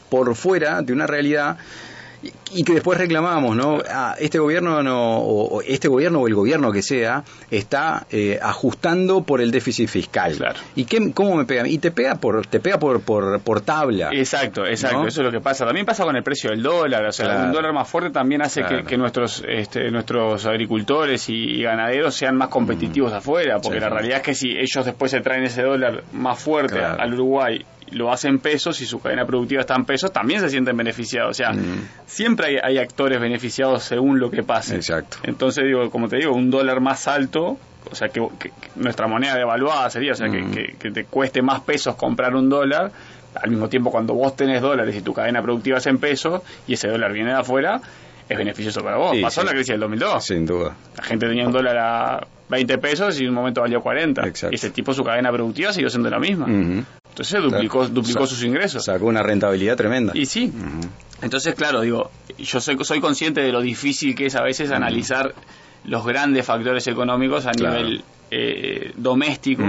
por 0.09 0.35
fuera 0.35 0.81
de 0.81 0.91
una 0.91 1.07
realidad 1.07 1.57
y 2.53 2.63
que 2.63 2.73
después 2.73 2.97
reclamamos, 2.97 3.55
¿no? 3.55 3.79
Ah, 3.89 4.15
este 4.19 4.37
gobierno 4.37 4.83
no, 4.83 5.19
o 5.19 5.61
este 5.61 5.87
gobierno 5.87 6.21
o 6.21 6.27
el 6.27 6.35
gobierno 6.35 6.71
que 6.71 6.81
sea 6.81 7.23
está 7.49 8.05
eh, 8.11 8.39
ajustando 8.41 9.23
por 9.23 9.41
el 9.41 9.51
déficit 9.51 9.89
fiscal. 9.89 10.35
Claro. 10.35 10.59
¿Y 10.75 10.85
qué, 10.85 11.11
cómo 11.13 11.35
me 11.35 11.45
pega? 11.45 11.67
Y 11.67 11.77
te 11.79 11.91
pega 11.91 12.15
por 12.15 12.45
te 12.45 12.59
pega 12.59 12.77
por 12.77 13.01
por, 13.01 13.39
por 13.41 13.61
tabla. 13.61 14.09
Exacto, 14.11 14.65
exacto. 14.65 15.07
Eso 15.07 15.21
es 15.21 15.25
lo 15.25 15.31
que 15.31 15.41
pasa. 15.41 15.65
También 15.65 15.85
pasa 15.85 16.03
con 16.03 16.15
el 16.15 16.23
precio 16.23 16.51
del 16.51 16.61
dólar. 16.61 17.05
O 17.05 17.11
sea, 17.11 17.45
un 17.45 17.51
dólar 17.51 17.73
más 17.73 17.89
fuerte 17.89 18.11
también 18.11 18.41
hace 18.41 18.63
que, 18.85 18.97
nuestros 18.97 19.43
este, 19.47 19.89
nuestros 19.89 20.45
agricultores 20.45 21.27
y, 21.29 21.61
ganaderos 21.61 22.15
sean 22.15 22.35
más 22.37 22.49
competitivos 22.49 23.13
afuera, 23.13 23.59
porque 23.59 23.79
la 23.79 23.89
realidad 23.89 24.17
es 24.17 24.23
que 24.23 24.35
si 24.35 24.51
ellos 24.51 24.85
después 24.85 25.11
se 25.11 25.21
traen 25.21 25.43
ese 25.43 25.61
dólar 25.63 26.03
más 26.11 26.39
fuerte 26.39 26.79
al 26.79 27.13
Uruguay 27.13 27.65
lo 27.91 28.11
hacen 28.11 28.39
pesos 28.39 28.81
y 28.81 28.85
su 28.85 28.99
cadena 28.99 29.25
productiva 29.25 29.61
está 29.61 29.75
en 29.75 29.85
pesos, 29.85 30.11
también 30.11 30.39
se 30.39 30.49
sienten 30.49 30.75
beneficiados. 30.75 31.31
O 31.31 31.33
sea, 31.33 31.51
mm. 31.51 31.87
siempre 32.05 32.59
hay, 32.63 32.77
actores 32.77 33.19
beneficiados 33.19 33.83
según 33.83 34.19
lo 34.19 34.31
que 34.31 34.43
pase. 34.43 34.75
Exacto. 34.75 35.17
Entonces, 35.23 35.65
digo, 35.65 35.89
como 35.89 36.07
te 36.07 36.17
digo, 36.17 36.33
un 36.33 36.49
dólar 36.49 36.81
más 36.81 37.07
alto, 37.07 37.57
o 37.89 37.95
sea, 37.95 38.09
que, 38.09 38.21
nuestra 38.75 39.07
moneda 39.07 39.35
devaluada 39.35 39.89
sería, 39.89 40.13
o 40.13 40.15
sea, 40.15 40.27
mm. 40.27 40.51
que, 40.79 40.91
te 40.91 41.05
cueste 41.05 41.41
más 41.41 41.61
pesos 41.61 41.95
comprar 41.95 42.35
un 42.35 42.49
dólar, 42.49 42.91
al 43.35 43.49
mismo 43.49 43.69
tiempo 43.69 43.91
cuando 43.91 44.13
vos 44.13 44.35
tenés 44.35 44.61
dólares 44.61 44.95
y 44.95 45.01
tu 45.01 45.13
cadena 45.13 45.41
productiva 45.41 45.77
es 45.77 45.87
en 45.87 45.99
pesos 45.99 46.41
y 46.67 46.73
ese 46.73 46.89
dólar 46.89 47.13
viene 47.13 47.31
de 47.31 47.37
afuera, 47.37 47.81
es 48.27 48.37
beneficioso 48.37 48.81
para 48.83 48.97
vos. 48.97 49.15
Pasó 49.21 49.43
la 49.43 49.51
crisis 49.51 49.69
del 49.69 49.81
2002. 49.81 50.23
Sin 50.23 50.45
duda. 50.45 50.75
La 50.97 51.03
gente 51.03 51.27
tenía 51.27 51.45
un 51.45 51.51
dólar 51.51 51.77
a 51.77 52.27
20 52.49 52.77
pesos 52.77 53.19
y 53.19 53.23
en 53.23 53.29
un 53.29 53.35
momento 53.35 53.61
valió 53.61 53.81
40. 53.81 54.27
Exacto. 54.27 54.53
Y 54.53 54.55
ese 54.55 54.69
tipo 54.69 54.93
su 54.93 55.03
cadena 55.03 55.31
productiva 55.31 55.73
siguió 55.73 55.89
siendo 55.89 56.09
la 56.09 56.19
misma. 56.19 56.47
Entonces 57.11 57.41
duplicó, 57.41 57.87
duplicó 57.87 58.25
sus 58.25 58.43
ingresos. 58.43 58.85
Sacó 58.85 59.05
una 59.05 59.21
rentabilidad 59.21 59.75
tremenda. 59.75 60.13
Y 60.15 60.25
sí. 60.25 60.51
Entonces, 61.21 61.55
claro, 61.55 61.81
digo, 61.81 62.09
yo 62.37 62.61
soy, 62.61 62.77
soy 62.83 63.01
consciente 63.01 63.41
de 63.41 63.51
lo 63.51 63.61
difícil 63.61 64.15
que 64.15 64.25
es 64.27 64.35
a 64.35 64.41
veces 64.41 64.71
analizar 64.71 65.35
los 65.83 66.05
grandes 66.05 66.45
factores 66.45 66.87
económicos 66.87 67.45
a 67.47 67.51
nivel 67.51 68.03
eh, 68.29 68.93
doméstico, 68.95 69.63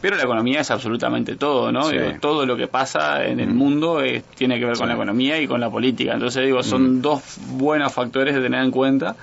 pero 0.00 0.16
la 0.16 0.24
economía 0.24 0.60
es 0.60 0.70
absolutamente 0.70 1.36
todo, 1.36 1.72
¿no? 1.72 1.88
todo 2.20 2.44
lo 2.44 2.56
que 2.56 2.66
pasa 2.66 3.24
en 3.24 3.40
el 3.40 3.54
mundo 3.54 4.02
tiene 4.34 4.58
que 4.58 4.66
ver 4.66 4.76
con 4.76 4.88
la 4.88 4.94
economía 4.94 5.40
y 5.40 5.46
con 5.46 5.60
la 5.60 5.70
política. 5.70 6.12
Entonces, 6.12 6.44
digo, 6.44 6.62
son 6.62 7.00
dos 7.00 7.38
buenos 7.52 7.92
factores 7.92 8.34
de 8.34 8.42
tener 8.42 8.62
en 8.62 8.70
cuenta 8.70 9.16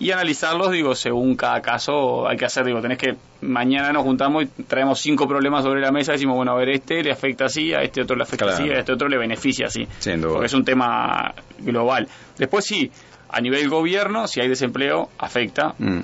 y 0.00 0.10
analizarlos, 0.12 0.72
digo, 0.72 0.94
según 0.94 1.36
cada 1.36 1.60
caso 1.60 2.26
hay 2.26 2.38
que 2.38 2.46
hacer, 2.46 2.64
digo, 2.64 2.80
tenés 2.80 2.96
que, 2.96 3.16
mañana 3.42 3.92
nos 3.92 4.02
juntamos 4.02 4.44
y 4.44 4.46
traemos 4.64 4.98
cinco 4.98 5.28
problemas 5.28 5.62
sobre 5.62 5.82
la 5.82 5.92
mesa 5.92 6.12
decimos, 6.12 6.36
bueno, 6.36 6.52
a 6.52 6.54
ver, 6.54 6.70
este 6.70 7.02
le 7.02 7.12
afecta 7.12 7.44
así, 7.44 7.74
a 7.74 7.82
este 7.82 8.00
otro 8.00 8.16
le 8.16 8.22
afecta 8.22 8.46
así, 8.46 8.70
a 8.70 8.78
este 8.78 8.92
otro 8.92 9.08
le 9.08 9.18
beneficia 9.18 9.66
así. 9.66 9.86
Porque 10.32 10.46
es 10.46 10.54
un 10.54 10.64
tema 10.64 11.34
global. 11.58 12.08
Después 12.38 12.64
sí, 12.64 12.90
a 13.28 13.40
nivel 13.42 13.68
gobierno, 13.68 14.26
si 14.26 14.40
hay 14.40 14.48
desempleo, 14.48 15.10
afecta. 15.18 15.74
Mm. 15.78 16.00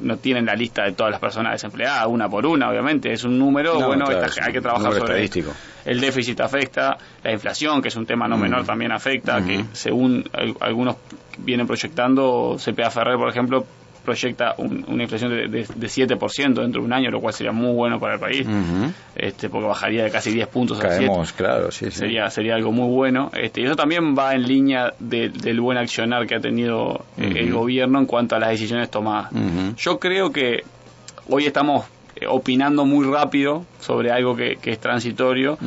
no 0.00 0.16
tienen 0.16 0.46
la 0.46 0.54
lista 0.54 0.84
de 0.84 0.92
todas 0.92 1.10
las 1.10 1.20
personas 1.20 1.52
desempleadas, 1.52 2.06
una 2.06 2.26
por 2.28 2.46
una, 2.46 2.70
obviamente, 2.70 3.12
es 3.12 3.22
un 3.24 3.38
número, 3.38 3.74
bueno, 3.86 4.06
hay 4.08 4.52
que 4.52 4.62
trabajar 4.62 4.94
sobre 4.94 5.04
estadístico. 5.04 5.52
El 5.88 6.00
déficit 6.00 6.38
afecta, 6.40 6.98
la 7.24 7.32
inflación, 7.32 7.80
que 7.80 7.88
es 7.88 7.96
un 7.96 8.04
tema 8.04 8.28
no 8.28 8.36
mm. 8.36 8.40
menor, 8.40 8.66
también 8.66 8.92
afecta, 8.92 9.42
que 9.42 9.64
según 9.72 10.22
algunos 10.60 10.96
vienen 11.38 11.66
proyectando, 11.66 12.56
CPA 12.58 12.90
Ferrer, 12.90 13.16
por 13.16 13.30
ejemplo, 13.30 13.64
proyecta 14.04 14.54
una 14.56 15.02
inflación 15.02 15.30
de, 15.30 15.48
de, 15.48 15.66
7% 15.66 16.54
dentro 16.54 16.80
de 16.80 16.86
un 16.86 16.92
año, 16.94 17.10
lo 17.10 17.20
cual 17.20 17.34
sería 17.34 17.52
muy 17.52 17.74
bueno 17.74 18.00
para 18.00 18.14
el 18.14 18.20
país, 18.20 18.46
este, 19.14 19.50
porque 19.50 19.66
bajaría 19.66 20.04
de 20.04 20.10
casi 20.10 20.30
10 20.32 20.48
puntos 20.48 20.78
Caemos, 20.78 21.32
claro, 21.34 21.70
sí, 21.70 21.90
Sería, 21.90 22.30
sería 22.30 22.54
algo 22.54 22.72
muy 22.72 22.88
bueno. 22.88 23.30
Este, 23.34 23.60
y 23.60 23.64
eso 23.64 23.76
también 23.76 24.14
va 24.16 24.34
en 24.34 24.44
línea 24.44 24.94
del 24.98 25.60
buen 25.60 25.76
accionar 25.76 26.26
que 26.26 26.36
ha 26.36 26.40
tenido 26.40 27.04
eh, 27.18 27.32
el 27.36 27.52
gobierno 27.52 27.98
en 27.98 28.06
cuanto 28.06 28.36
a 28.36 28.38
las 28.38 28.50
decisiones 28.50 28.90
tomadas. 28.90 29.30
Yo 29.76 29.98
creo 29.98 30.32
que 30.32 30.62
hoy 31.28 31.46
estamos 31.46 31.84
opinando 32.26 32.84
muy 32.84 33.06
rápido 33.06 33.64
sobre 33.80 34.10
algo 34.10 34.34
que, 34.34 34.58
es 34.62 34.78
transitorio. 34.78 35.58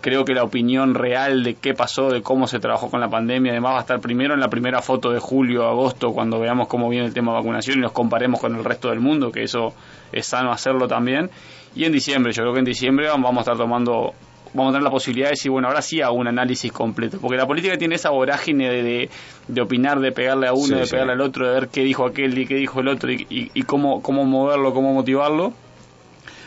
Creo 0.00 0.24
que 0.24 0.34
la 0.34 0.44
opinión 0.44 0.94
real 0.94 1.42
de 1.42 1.54
qué 1.54 1.74
pasó, 1.74 2.10
de 2.10 2.22
cómo 2.22 2.46
se 2.46 2.58
trabajó 2.58 2.90
con 2.90 3.00
la 3.00 3.08
pandemia, 3.08 3.52
además 3.52 3.72
va 3.72 3.78
a 3.78 3.80
estar 3.80 4.00
primero 4.00 4.34
en 4.34 4.40
la 4.40 4.48
primera 4.48 4.82
foto 4.82 5.10
de 5.10 5.18
julio, 5.18 5.66
agosto, 5.66 6.12
cuando 6.12 6.38
veamos 6.38 6.68
cómo 6.68 6.88
viene 6.88 7.06
el 7.06 7.14
tema 7.14 7.32
de 7.32 7.38
vacunación 7.38 7.78
y 7.78 7.82
nos 7.82 7.92
comparemos 7.92 8.40
con 8.40 8.54
el 8.54 8.64
resto 8.64 8.90
del 8.90 9.00
mundo, 9.00 9.30
que 9.32 9.42
eso 9.42 9.74
es 10.12 10.26
sano 10.26 10.52
hacerlo 10.52 10.88
también. 10.88 11.30
Y 11.74 11.84
en 11.84 11.92
diciembre, 11.92 12.32
yo 12.32 12.42
creo 12.42 12.52
que 12.52 12.60
en 12.60 12.64
diciembre 12.64 13.08
vamos 13.08 13.36
a 13.36 13.40
estar 13.40 13.56
tomando 13.56 14.14
vamos 14.54 14.70
a 14.70 14.72
tener 14.74 14.84
la 14.84 14.90
posibilidad 14.90 15.26
de 15.26 15.32
decir, 15.32 15.50
bueno, 15.50 15.68
ahora 15.68 15.82
sí 15.82 16.00
hago 16.00 16.14
un 16.14 16.28
análisis 16.28 16.72
completo. 16.72 17.18
Porque 17.20 17.36
la 17.36 17.46
política 17.46 17.76
tiene 17.76 17.96
esa 17.96 18.10
vorágine 18.10 18.70
de, 18.70 19.10
de, 19.48 19.60
opinar, 19.60 19.98
de 20.00 20.12
pegarle 20.12 20.46
a 20.46 20.52
uno, 20.52 20.78
de 20.78 20.86
pegarle 20.86 21.12
al 21.12 21.20
otro, 21.20 21.46
de 21.46 21.54
ver 21.54 21.68
qué 21.68 21.82
dijo 21.82 22.06
aquel 22.06 22.38
y 22.38 22.46
qué 22.46 22.54
dijo 22.54 22.80
el 22.80 22.88
otro 22.88 23.10
y, 23.12 23.26
y, 23.28 23.62
cómo, 23.62 24.00
cómo 24.00 24.24
moverlo, 24.24 24.72
cómo 24.72 24.94
motivarlo 24.94 25.52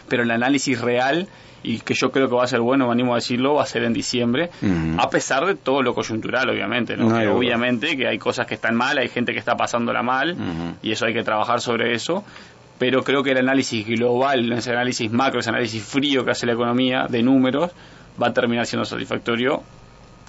pero 0.08 0.24
el 0.24 0.32
análisis 0.32 0.80
real 0.82 1.28
y 1.64 1.80
que 1.80 1.94
yo 1.94 2.12
creo 2.12 2.30
que 2.30 2.36
va 2.36 2.44
a 2.44 2.48
ser 2.48 2.62
bueno, 2.62 2.86
me 2.88 2.94
animo 2.94 3.14
a 3.14 3.16
decirlo, 3.16 3.56
va 3.56 3.64
a 3.64 3.66
ser 3.66 3.84
en 3.84 3.94
diciembre, 3.94 4.50
a 4.98 5.10
pesar 5.10 5.46
de 5.46 5.56
todo 5.56 5.82
lo 5.82 5.94
coyuntural, 5.94 6.50
obviamente, 6.50 6.96
¿no? 6.96 7.08
obviamente 7.36 7.98
que 7.98 8.08
hay 8.08 8.18
cosas 8.18 8.46
que 8.46 8.56
están 8.56 8.76
mal, 8.76 8.98
hay 8.98 9.10
gente 9.10 9.34
que 9.34 9.40
está 9.40 9.58
pasándola 9.58 10.02
mal, 10.04 10.38
y 10.82 10.92
eso 10.92 11.06
hay 11.06 11.14
que 11.14 11.24
trabajar 11.24 11.60
sobre 11.60 11.94
eso, 11.94 12.24
pero 12.78 13.04
creo 13.04 13.24
que 13.24 13.32
el 13.32 13.40
análisis 13.40 13.86
global, 13.86 14.52
ese 14.54 14.72
análisis 14.72 15.12
macro, 15.12 15.40
ese 15.40 15.50
análisis 15.50 15.84
frío 15.84 16.24
que 16.24 16.32
hace 16.32 16.46
la 16.46 16.54
economía, 16.54 17.08
de 17.10 17.24
números, 17.24 17.72
va 18.22 18.28
a 18.28 18.34
terminar 18.34 18.66
siendo 18.66 18.86
satisfactorio 18.86 19.64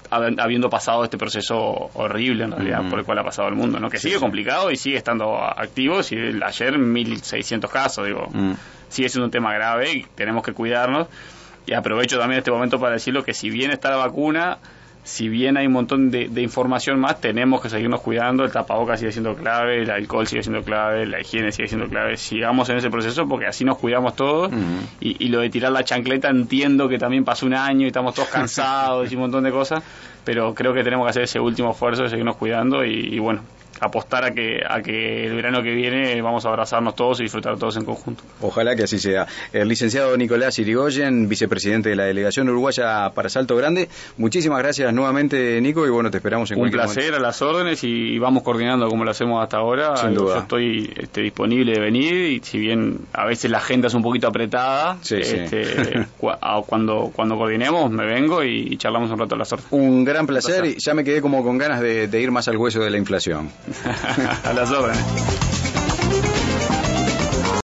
habiendo 0.09 0.69
pasado 0.69 1.03
este 1.03 1.17
proceso 1.17 1.57
horrible 1.93 2.45
en 2.45 2.51
realidad 2.51 2.89
por 2.89 2.99
el 2.99 3.05
cual 3.05 3.19
ha 3.19 3.23
pasado 3.23 3.47
el 3.47 3.55
mundo, 3.55 3.79
¿no? 3.79 3.89
Que 3.89 3.97
sigue 3.97 4.19
complicado 4.19 4.71
y 4.71 4.75
sigue 4.75 4.97
estando 4.97 5.37
activo, 5.37 6.01
si 6.03 6.15
ayer 6.15 6.77
1600 6.77 7.71
casos, 7.71 8.05
digo 8.05 8.29
sigue 8.89 9.07
siendo 9.09 9.25
un 9.25 9.31
tema 9.31 9.53
grave 9.53 9.93
y 9.93 10.03
tenemos 10.15 10.43
que 10.43 10.53
cuidarnos. 10.53 11.07
Y 11.65 11.73
aprovecho 11.73 12.17
también 12.17 12.39
este 12.39 12.51
momento 12.51 12.79
para 12.79 12.93
decirlo 12.93 13.23
que 13.23 13.33
si 13.33 13.49
bien 13.49 13.71
está 13.71 13.91
la 13.91 13.97
vacuna, 13.97 14.57
si 15.09 15.27
bien 15.27 15.57
hay 15.57 15.65
un 15.65 15.73
montón 15.73 16.11
de, 16.11 16.29
información 16.39 16.99
más, 16.99 17.19
tenemos 17.19 17.61
que 17.61 17.69
seguirnos 17.69 17.99
cuidando, 18.01 18.43
el 18.43 18.51
tapabocas 18.51 18.99
sigue 18.99 19.11
siendo 19.11 19.33
clave, 19.33 19.81
el 19.81 19.89
alcohol 19.89 20.27
sigue 20.27 20.43
siendo 20.43 20.61
clave, 20.61 21.07
la 21.07 21.19
higiene 21.19 21.51
sigue 21.51 21.67
siendo 21.67 21.87
clave, 21.87 22.15
sigamos 22.15 22.69
en 22.69 22.77
ese 22.77 22.91
proceso 22.91 23.27
porque 23.27 23.47
así 23.47 23.65
nos 23.65 23.79
cuidamos 23.79 24.15
todos. 24.15 24.51
Y, 24.99 25.29
lo 25.29 25.39
de 25.39 25.49
tirar 25.49 25.71
la 25.71 25.83
chancleta 25.83 26.29
entiendo 26.29 26.87
que 26.87 26.97
también 26.99 27.25
pasó 27.25 27.47
un 27.47 27.55
año 27.55 27.85
y 27.85 27.87
estamos 27.87 28.13
todos 28.13 28.29
cansados 28.29 29.11
y 29.11 29.15
un 29.19 29.21
montón 29.21 29.43
de 29.43 29.51
cosas, 29.51 29.83
pero 30.23 30.53
creo 30.53 30.73
que 30.73 30.83
tenemos 30.83 31.05
que 31.07 31.09
hacer 31.09 31.23
ese 31.23 31.39
último 31.39 31.71
esfuerzo 31.71 32.03
de 32.03 32.09
seguirnos 32.09 32.35
cuidando 32.35 32.85
y 32.85 33.17
bueno, 33.17 33.41
apostar 33.79 34.25
a 34.25 34.31
que, 34.31 34.61
a 34.67 34.81
que 34.81 35.25
el 35.25 35.35
verano 35.35 35.61
que 35.63 35.73
viene 35.73 36.21
vamos 36.21 36.45
a 36.45 36.49
abrazarnos 36.49 36.95
todos 36.95 37.19
y 37.19 37.23
disfrutar 37.23 37.57
todos 37.57 37.77
en 37.77 37.85
conjunto. 37.85 38.23
Ojalá 38.41 38.75
que 38.75 38.83
así 38.83 38.99
sea. 38.99 39.27
El 39.53 39.67
licenciado 39.67 40.15
Nicolás 40.17 40.59
Irigoyen, 40.59 41.27
vicepresidente 41.29 41.89
de 41.89 41.95
la 41.95 42.05
delegación 42.05 42.49
uruguaya 42.49 43.09
para 43.11 43.29
Salto 43.29 43.55
Grande, 43.55 43.89
muchísimas 44.17 44.59
gracias 44.59 44.93
nuevamente, 44.93 45.59
Nico, 45.61 45.85
y 45.85 45.89
bueno, 45.89 46.11
te 46.11 46.17
esperamos 46.17 46.51
en 46.51 46.59
Un 46.59 46.69
placer, 46.69 47.13
a 47.13 47.19
las 47.19 47.41
órdenes 47.41 47.83
y 47.83 48.17
vamos 48.19 48.43
coordinando 48.43 48.87
como 48.89 49.03
lo 49.03 49.11
hacemos 49.11 49.41
hasta 49.41 49.57
ahora. 49.57 49.97
Sin 49.97 50.13
duda. 50.13 50.35
Yo 50.35 50.41
estoy 50.41 50.93
este, 50.95 51.21
disponible 51.21 51.73
de 51.73 51.79
venir 51.79 52.13
y 52.13 52.39
si 52.43 52.59
bien 52.59 52.99
a 53.13 53.25
veces 53.25 53.49
la 53.51 53.59
agenda 53.59 53.87
es 53.87 53.93
un 53.93 54.03
poquito 54.03 54.27
apretada, 54.27 54.97
este, 55.09 56.07
cuando, 56.17 57.11
cuando 57.15 57.37
coordinemos 57.37 57.91
me 57.91 58.05
vengo 58.05 58.43
y, 58.43 58.77
charlamos 58.77 59.11
un 59.11 59.19
rato 59.19 59.35
a 59.35 59.37
las 59.37 59.51
órdenes. 59.51 59.71
Un 59.71 60.05
gran 60.05 60.25
placer, 60.25 60.65
y 60.65 60.75
ya 60.79 60.93
me 60.93 61.03
quedé 61.03 61.21
como 61.21 61.43
con 61.43 61.57
ganas 61.57 61.81
de 61.81 62.21
ir 62.21 62.31
más 62.31 62.47
al 62.47 62.57
hueso 62.57 62.79
de 62.79 62.89
la 62.89 62.97
inflación. 62.97 63.49
A 64.43 64.53
las 64.53 64.71
obras. 64.71 64.97